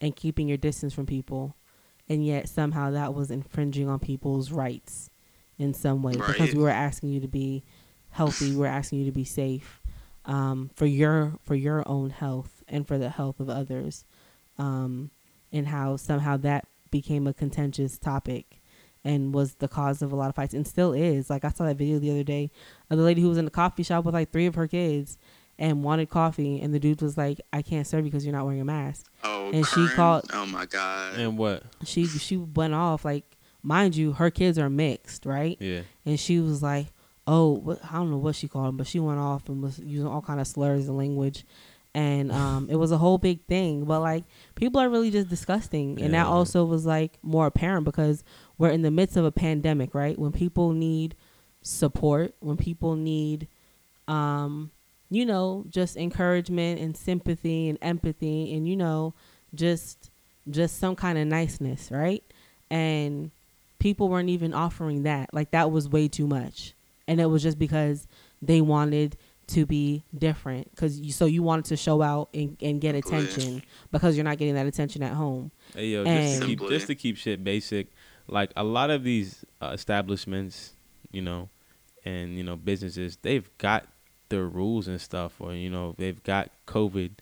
[0.00, 1.54] and keeping your distance from people
[2.08, 5.10] and yet somehow that was infringing on people's rights
[5.58, 6.14] in some way.
[6.14, 7.62] Because we were asking you to be
[8.10, 9.80] healthy we were asking you to be safe
[10.24, 14.04] um, for your for your own health and for the health of others,
[14.58, 15.10] um,
[15.52, 18.60] and how somehow that became a contentious topic
[19.04, 21.28] and was the cause of a lot of fights and still is.
[21.28, 22.50] Like I saw that video the other day
[22.90, 25.18] of the lady who was in the coffee shop with like three of her kids
[25.58, 28.44] and wanted coffee, and the dude was like, "I can't serve you because you're not
[28.44, 31.14] wearing a mask." Oh, And she called- Oh my god.
[31.18, 31.62] And what?
[31.84, 35.56] She she went off like, mind you, her kids are mixed, right?
[35.60, 35.82] Yeah.
[36.04, 36.86] and she was like,
[37.26, 39.78] "Oh, what, I don't know what she called him, but she went off and was
[39.78, 41.44] using all kind of slurs and language,
[41.94, 43.84] and um, it was a whole big thing.
[43.84, 44.24] But like,
[44.54, 48.24] people are really just disgusting, and that also was like more apparent because
[48.58, 50.18] we're in the midst of a pandemic, right?
[50.18, 51.14] When people need
[51.62, 53.48] support, when people need,
[54.08, 54.70] um,
[55.10, 59.14] you know, just encouragement and sympathy and empathy, and you know,
[59.54, 60.10] just
[60.50, 62.22] just some kind of niceness, right?
[62.70, 63.30] And
[63.78, 65.32] people weren't even offering that.
[65.32, 66.74] Like that was way too much.
[67.06, 68.06] And it was just because
[68.40, 69.16] they wanted
[69.48, 73.62] to be different cuz you so you wanted to show out and, and get attention
[73.90, 75.50] because you're not getting that attention at home.
[75.74, 77.88] Hey yo, just to keep just to keep shit basic,
[78.28, 80.72] like a lot of these uh, establishments,
[81.12, 81.48] you know,
[82.04, 83.86] and you know businesses, they've got
[84.28, 87.12] their rules and stuff, or you know they've got COVID,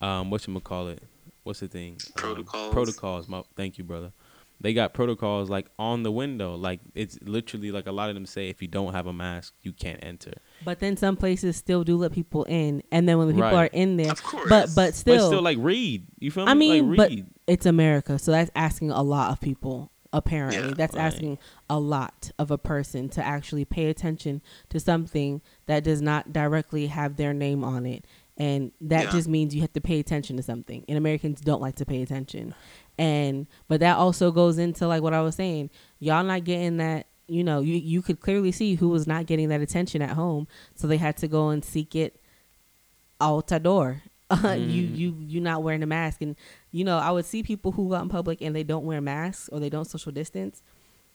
[0.00, 1.02] um, what you call it?
[1.42, 1.92] What's the thing?
[1.92, 2.72] Um, Protocols.
[2.72, 3.28] protocols.
[3.28, 4.12] My, thank you, brother.
[4.60, 8.24] They got protocols like on the window, like it's literally like a lot of them
[8.26, 10.32] say if you don't have a mask, you can't enter.
[10.64, 13.70] But then some places still do let people in and then when the people Right.
[13.70, 14.48] are in there Of course.
[14.48, 16.06] but but But still, still, like read.
[16.18, 16.50] You feel me?
[16.50, 19.92] I mean, like, but it's America, so that's asking a lot of people.
[20.12, 21.02] Apparently, Yeah, that's right.
[21.04, 21.36] asking
[21.68, 24.40] a lot of a person to actually pay attention
[24.70, 28.06] to something that does not directly have their name on it,
[28.38, 29.10] and that Yeah.
[29.10, 30.84] just means you have to pay attention to something.
[30.88, 32.54] And Americans don't like to pay attention,
[32.98, 35.70] and but that also goes into like what I was saying.
[35.98, 37.06] Y'all not getting that.
[37.28, 40.46] You know, you you could clearly see who was not getting that attention at home,
[40.76, 42.20] so they had to go and seek it
[43.20, 44.02] outdoor.
[44.30, 44.70] you Mhm.
[44.72, 46.34] you you you not wearing a mask and
[46.72, 49.00] you know i would see people who go out in public and they don't wear
[49.00, 50.62] masks or they don't social distance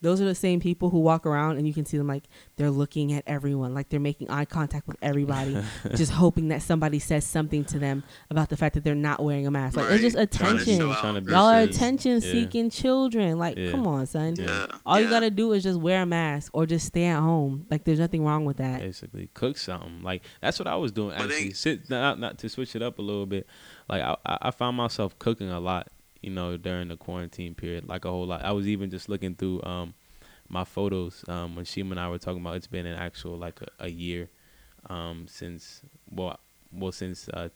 [0.02, 2.24] those are the same people who walk around and you can see them like
[2.58, 5.58] they're looking at everyone, like they're making eye contact with everybody,
[5.96, 9.46] just hoping that somebody says something to them about the fact that they're not wearing
[9.48, 9.78] a mask.
[9.78, 10.32] Like it's just Right.
[10.32, 10.80] Trying to attention.
[10.80, 11.00] show out.
[11.02, 11.70] Trying to be Y'all are seen.
[11.70, 12.20] attention Yeah.
[12.32, 13.38] seeking children.
[13.38, 13.72] Like, Yeah.
[13.72, 14.36] come on, son.
[14.38, 14.68] Yeah.
[14.86, 17.66] All you gotta do is just wear a mask or just stay at home.
[17.70, 18.80] Like, there's nothing wrong with that.
[18.82, 22.76] basically cook something like that's what i was doing actually sit not, not to switch
[22.76, 23.46] it up a little bit
[23.88, 25.88] like I, I I found myself cooking a lot
[26.22, 29.36] you know during the quarantine period like a whole lot i was even just looking
[29.36, 29.94] through um
[30.50, 33.60] my photos um when shima and i were talking about it's been an actual like
[33.62, 34.30] a, a year
[34.90, 36.40] um since well
[36.72, 37.50] well since uh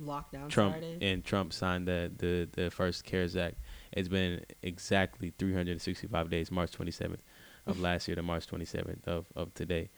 [0.00, 1.02] Lockdown Trump started.
[1.02, 3.56] and Trump signed the, the the first CARES Act.
[3.92, 7.18] It's been exactly 365 days, March 27th
[7.66, 9.90] of last year to March 27th of, of today.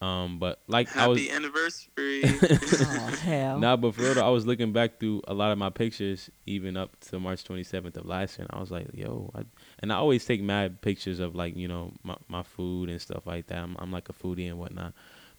[0.00, 2.22] Um, but like I was Happy anniversary.
[2.24, 3.58] oh hell.
[3.58, 6.30] nah, but for real, though, I was looking back through a lot of my pictures,
[6.46, 9.42] even up to March 27th of last year, and I was like, yo, I,
[9.80, 13.26] and I always take mad pictures of like you know my my food and stuff
[13.26, 13.58] like that.
[13.58, 14.94] I'm, I'm like a foodie and whatnot,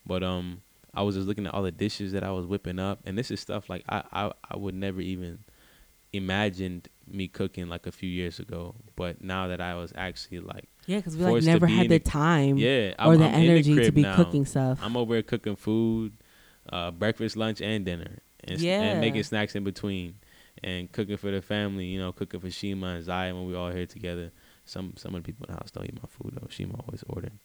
[0.06, 0.62] but um,
[0.94, 3.32] I was just looking at all the dishes that I was whipping up, and this
[3.32, 5.40] is stuff like I I, I would never even
[6.14, 10.68] imagined me cooking like a few years ago, but now that I was actually like,
[10.88, 13.76] Yeah, because we like never had the the- time yeah, or I'm, the I'm energy
[13.76, 14.16] to be now.
[14.16, 14.80] cooking stuff.
[14.82, 16.14] I'm over here cooking food,
[16.72, 18.82] uh, breakfast, lunch, and dinner, and, Yeah.
[18.82, 20.16] and making snacks in between,
[20.64, 21.86] and cooking for the family.
[21.86, 24.32] You know, cooking for Shima and Zaya when we all here together.
[24.66, 26.48] Some some of the people in the house don't eat my food though.
[26.50, 27.40] Shima always ordering.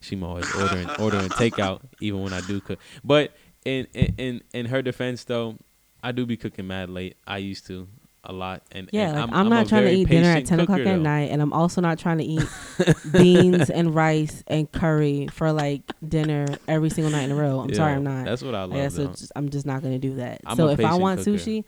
[0.00, 2.78] Shima always ordering ordering takeout even when I do cook.
[3.02, 3.32] But
[3.64, 5.56] in in in, in her defense though,
[6.02, 7.16] I do be cooking mad late.
[7.26, 7.88] I used to
[8.24, 10.46] a lot, and yeah, and like, I'm, I'm, I'm not trying to eat dinner at
[10.46, 10.96] 10 o'clock at though.
[10.96, 12.46] night, and I'm also not trying to eat
[13.12, 17.60] beans and rice and curry for like dinner every single night in a row.
[17.60, 18.24] I'm sorry, I'm not.
[18.24, 18.94] That's what I love.
[18.94, 19.06] though.
[19.08, 20.40] just, I'm just not gonna do that.
[20.46, 21.32] I'm so if I want cooker.
[21.32, 21.64] sushi,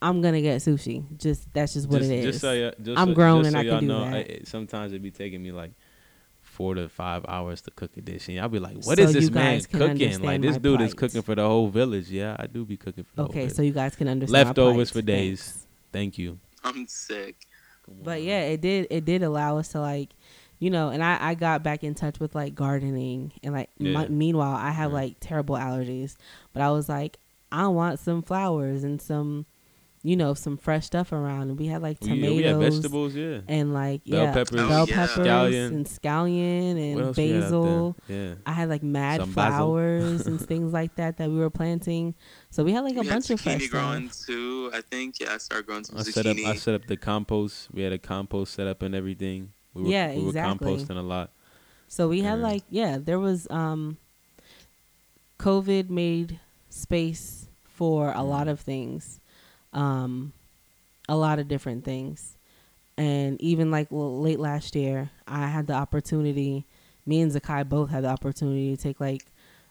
[0.00, 1.04] I'm gonna get sushi.
[1.18, 2.24] Just that's just what just, it is.
[2.24, 4.30] Just so I'm so- grown just and so I can do know, that.
[4.30, 5.72] I, sometimes it be taking me like
[6.40, 9.12] four to five hours to cook a dish, and I'll be like, "What So is
[9.12, 10.22] this man cooking?
[10.22, 13.16] Like this dude is cooking for the whole village." Yeah, I do be cooking for
[13.16, 14.46] the okay, so you guys can understand.
[14.46, 15.02] Leftovers plight.
[15.02, 15.42] for days.
[15.42, 15.66] Thanks.
[15.92, 16.38] Thank you.
[16.64, 17.36] I'm sick.
[18.02, 20.10] But yeah, it did it did allow us to like,
[20.58, 23.92] you know, and I I got back in touch with like gardening and like Yeah.
[23.92, 24.98] my, meanwhile I have Yeah.
[24.98, 26.16] like terrible allergies,
[26.52, 27.18] but I was like
[27.52, 29.44] I want some flowers and some,
[30.02, 32.58] you know, some fresh stuff around, and we had like We, yeah, tomatoes we have
[32.72, 33.14] vegetables.
[33.14, 33.40] Yeah.
[33.48, 34.94] and like Bell yeah, peppers, Oh, bell yeah.
[34.94, 35.66] peppers scallion.
[35.66, 37.40] and scallion and else we had out there?
[37.42, 37.96] basil.
[38.08, 38.34] Yeah.
[38.46, 42.14] I had like mad Some flowers and things like that that we were planting.
[42.50, 44.26] So we had like a had bunch of fresh zucchini growing stuff.
[44.26, 44.70] too.
[44.72, 46.34] I think yeah, I started growing some I set up.
[46.36, 46.46] zucchini.
[46.46, 47.68] I set up the compost.
[47.72, 49.52] We had a compost set up and everything.
[49.74, 50.66] We were, Yeah, we exactly.
[50.72, 51.30] were composting a lot.
[51.88, 53.98] So we had like yeah, there was um
[55.38, 56.40] COVID made
[56.70, 59.19] space for a lot of things.
[59.72, 60.32] Um
[61.08, 62.36] a lot of different things.
[62.96, 66.66] And even like l- late last year, I had the opportunity
[67.06, 69.24] me and Zakai both had the opportunity to take like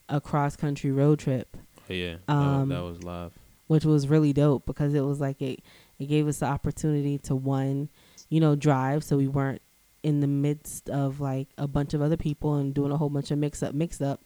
[0.10, 1.56] a cross country road trip,
[1.88, 3.32] But yeah, that was- Um, that was live.
[3.68, 5.62] which was really dope because it was like it
[6.00, 7.90] it gave us the opportunity to one,
[8.30, 9.62] you know, drive so we weren't
[10.02, 13.32] in the midst of like a bunch of other people and doing a whole bunch
[13.32, 14.22] of mix up mix up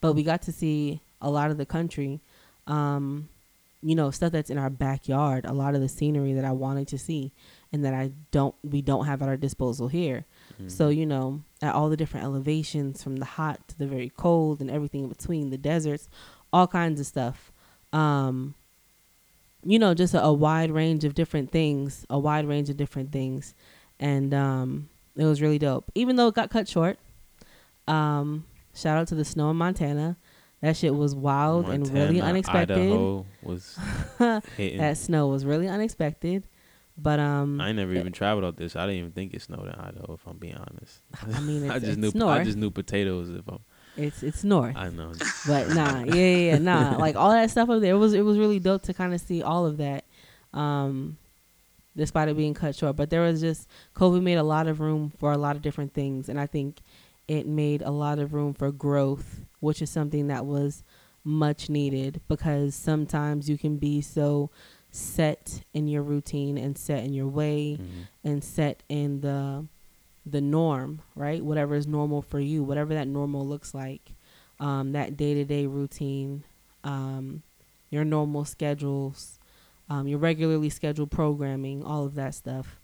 [0.00, 2.18] but we got to see a lot of the country
[2.66, 3.28] um
[3.82, 6.88] you know stuff that's in our backyard a lot of the scenery that i wanted
[6.88, 7.30] to see
[7.72, 10.24] and that i don't we don't have at our disposal here.
[10.60, 10.70] Mhm.
[10.70, 14.60] so you know at all the different elevations from the hot to the very cold
[14.60, 16.08] and everything in between the deserts
[16.52, 17.52] all kinds of stuff.
[17.92, 18.54] Um
[19.64, 23.12] you know just a, a wide range of different things a wide range of different
[23.12, 23.54] things.
[24.00, 25.90] And um it was really dope.
[25.94, 26.98] Even though it got cut short
[27.86, 30.16] um shout out to the snow in montana
[30.60, 33.78] that shit was wild and really Montana, unexpected Idaho was
[34.18, 36.44] that snow was really unexpected
[37.00, 38.74] but um I never even traveled out this.
[38.74, 40.14] I didn't even think it snowed in Idaho.
[40.14, 41.00] If I'm being honest,
[41.34, 42.40] I mean, it's, I just knew north.
[42.40, 43.30] I just knew potatoes.
[43.30, 43.60] If I'm,
[43.96, 44.76] it's it's north.
[44.76, 45.12] I know.
[45.46, 46.96] but nah, yeah, yeah, yeah, nah.
[46.98, 49.20] Like all that stuff up there, it was it was really dope to kind of
[49.20, 50.04] see all of that,
[50.52, 51.16] um,
[51.96, 52.96] despite it being cut short.
[52.96, 55.94] But there was just COVID made a lot of room for a lot of different
[55.94, 56.78] things, and I think
[57.28, 60.82] it made a lot of room for growth, which is something that was
[61.24, 64.50] much needed because sometimes you can be so
[64.90, 67.88] set in your routine and set in your way Mhm.
[68.24, 69.66] and set in the
[70.26, 71.42] the norm, right?
[71.42, 74.12] Whatever is normal for you, whatever that normal looks like,
[74.60, 76.44] um, that day to day routine,
[76.84, 77.42] um,
[77.90, 79.38] your normal schedules,
[79.88, 82.78] um, your regularly scheduled programming, all of that stuff.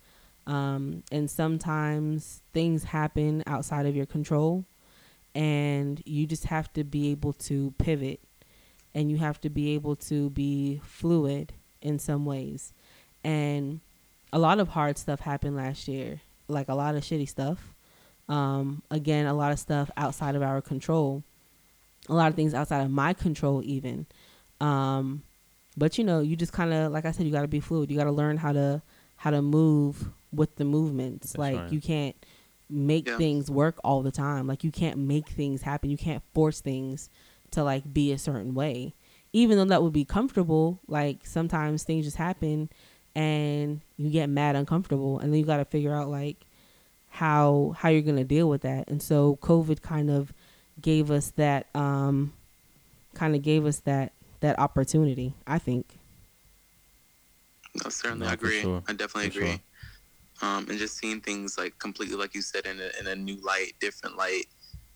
[0.47, 4.64] Um, and sometimes things happen outside of your control,
[5.34, 8.20] and you just have to be able to pivot,
[8.95, 12.72] and you have to be able to be fluid in some ways.
[13.22, 13.80] And
[14.32, 17.74] a lot of hard stuff happened last year, like a lot of shitty stuff.
[18.28, 21.22] Um, again, a lot of stuff outside of our control,
[22.09, 24.07] a lot of things outside of my control, even.
[24.61, 25.22] Um,
[25.76, 27.90] but you know, you just kind of, like I said, you got to be fluid.
[27.90, 28.82] You got to learn how to
[29.16, 31.32] how to move with the movements.
[31.32, 31.72] That's like right.
[31.72, 32.16] you can't
[32.70, 33.16] make Yeah.
[33.18, 34.47] things work all the time.
[34.47, 35.91] Like you can't make things happen.
[35.91, 37.11] You can't force things
[37.53, 38.95] to like be a certain way.
[39.32, 42.68] Even though that would be comfortable, like sometimes things just happen
[43.14, 46.47] and you get mad uncomfortable and then you got to figure out like
[47.11, 48.89] how how you're going to deal with that.
[48.89, 50.32] And so COVID kind of
[50.80, 52.32] gave us that um
[53.14, 55.99] kind of gave us that that opportunity, I think.
[57.82, 58.61] No, certainly No, I agree.
[58.61, 58.82] sure.
[58.89, 59.51] I definitely For agree.
[59.53, 59.61] sure.
[60.45, 63.36] Um, and just seeing things like completely, like you said, in a, in a new
[63.36, 64.45] light, different light.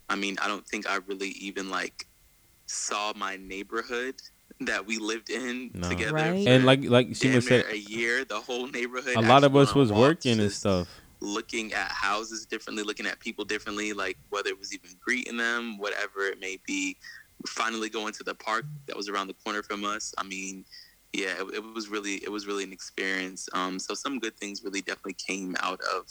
[0.09, 2.07] I mean, I don't think I really even like
[2.67, 4.17] saw my neighborhood
[4.61, 5.89] that we lived in No.
[5.89, 6.13] together.
[6.13, 6.47] Right.
[6.47, 8.25] And like like she was near said, a year.
[8.25, 9.17] The whole neighborhood.
[9.17, 10.89] a lot of us was working and stuff.
[11.21, 15.79] looking at houses differently, looking at people differently, like whether it was even greeting them,
[15.79, 16.97] whatever it may be.
[17.47, 20.13] Finally going to the park that was around the corner from us.
[20.19, 20.65] I mean,
[21.13, 23.49] yeah, it, it was really it was really an experience.
[23.53, 26.07] Um, so some good things really definitely came out of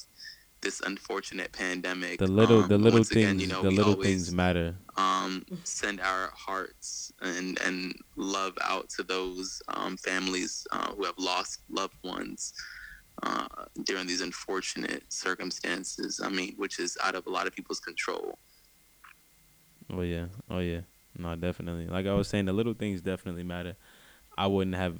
[0.61, 2.17] this unfortunate pandemic.
[2.19, 4.75] The little Um, the little things again, you know, the little always, things matter.
[4.97, 11.17] um, send our hearts and and love out to those um, families uh, who have
[11.19, 12.53] lost loved ones
[13.23, 13.47] uh,
[13.83, 16.19] during these unfortunate circumstances.
[16.23, 18.39] I mean, which is out of a lot of people's control.
[19.89, 20.25] Oh yeah.
[20.49, 20.81] Oh yeah.
[21.17, 21.87] No, definitely.
[21.87, 23.75] Like I was saying, the little things definitely matter.
[24.37, 24.97] I wouldn't have.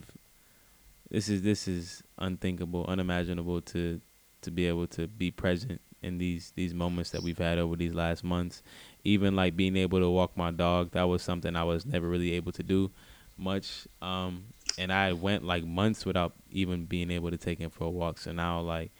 [1.09, 4.01] This is this is unthinkable, unimaginable to
[4.41, 7.93] to be able to be present in these these moments that we've had over these
[7.93, 8.61] last months.
[9.03, 12.33] Even like being able to walk my dog, that was something I was never really
[12.33, 12.91] able to do
[13.37, 13.87] much.
[14.01, 14.45] Um,
[14.77, 18.17] and I went like months without even being able to take him for a walk.
[18.17, 18.91] So now like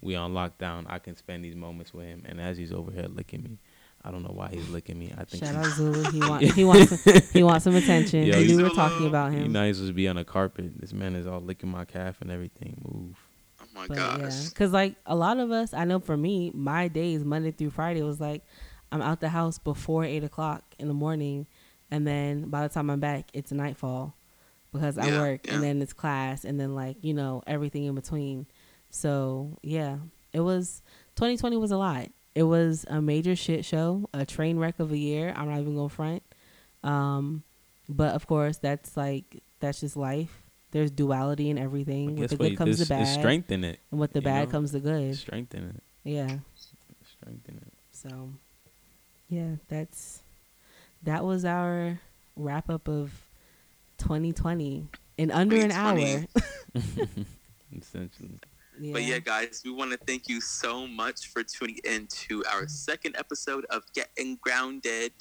[0.00, 2.22] we on lockdown, I can spend these moments with him.
[2.26, 3.58] And as he's over here licking me,
[4.06, 5.12] I don't know why he's licking me.
[5.16, 6.10] I think Shout out Zulu.
[6.10, 8.24] He want he wants some, he wants some attention.
[8.26, 9.52] Yo, we he's- knew we were talking about You him.
[9.52, 10.78] know he's supposed to be on a carpet.
[10.80, 12.80] This man is all licking my calf and everything.
[12.88, 13.16] Move.
[13.60, 14.20] Oh my But gosh.
[14.20, 17.70] yeah, because like a lot of us, I know for me, my days Monday through
[17.70, 18.42] Friday was like
[18.92, 21.46] I'm out the house before eight o'clock in the morning,
[21.90, 24.14] and then by the time I'm back, it's nightfall
[24.72, 25.54] because I work, yeah.
[25.54, 28.46] and then it's class, and then like you know everything in between.
[28.90, 29.96] So yeah,
[30.32, 30.82] it was
[31.16, 32.08] 2020 was a lot.
[32.36, 35.32] It was a major shit show, a train wreck of a year.
[35.34, 36.22] I'm not even gonna front.
[36.84, 37.44] Um,
[37.88, 39.24] but of course, that's like
[39.60, 40.42] that's just life.
[40.70, 42.16] There's duality in everything.
[42.16, 42.58] With the good what?
[42.58, 43.80] comes the bad, strength in it.
[43.90, 44.52] and with the bad know?
[44.52, 45.16] comes the good.
[45.16, 45.82] Strength in it.
[46.04, 46.26] Yeah.
[47.22, 47.72] Strength in it.
[47.92, 48.28] So,
[49.30, 50.20] yeah, that's
[51.04, 51.98] that was our
[52.36, 53.12] wrap up of
[53.96, 55.96] 2020 in under an hour.
[57.74, 58.38] Essentially.
[58.80, 58.92] Yeah.
[58.92, 62.66] But yeah, guys, we want to thank you so much for tuning in to our
[62.68, 65.12] second episode of Getting Grounded.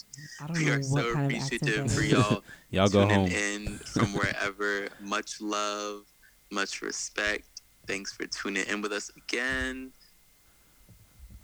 [0.42, 3.02] I don't We know are what so kind of accent appreciative for y'all Y'all go
[3.02, 3.28] tuning home.
[3.32, 4.88] in from wherever.
[5.02, 6.04] much love,
[6.52, 7.44] much respect.
[7.88, 9.92] Thanks for tuning in with us again.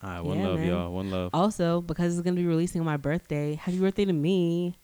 [0.04, 0.68] All right, one Yeah, love, man.
[0.68, 0.92] y'all.
[0.92, 1.30] One love.
[1.34, 4.76] Also, because it's gonna be releasing on my birthday, happy birthday to me.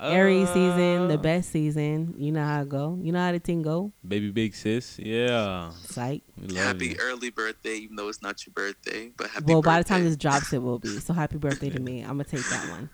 [0.00, 2.14] Aries season, the Uh, best season.
[2.18, 2.98] You know how it go.
[3.02, 3.92] You know how the thing go.
[4.06, 4.98] Baby big sis.
[4.98, 5.70] Yeah.
[5.70, 6.22] Psych.
[6.40, 6.96] We love happy you.
[7.00, 9.10] early birthday, even though it's not your birthday.
[9.16, 9.76] But happy well, birthday.
[9.76, 10.88] by the time this drops, it will be.
[11.00, 12.02] So happy birthday to me.
[12.02, 12.90] I'm gonna take that one.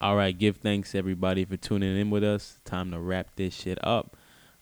[0.00, 2.58] All right, give thanks everybody for tuning in with us.
[2.64, 4.16] Time to wrap this shit up.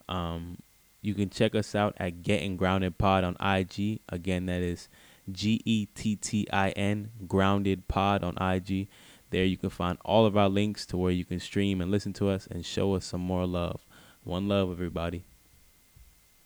[0.08, 0.58] Um,
[1.02, 4.00] you can check us out at Getting Grounded Pod on IG.
[4.08, 4.88] Again, that is
[5.32, 8.86] G E T T I N Grounded Pod on IG.
[9.34, 12.12] There you can find all of our links to where you can stream and listen
[12.12, 13.84] to us and show us some more love.
[14.22, 15.24] One love, everybody.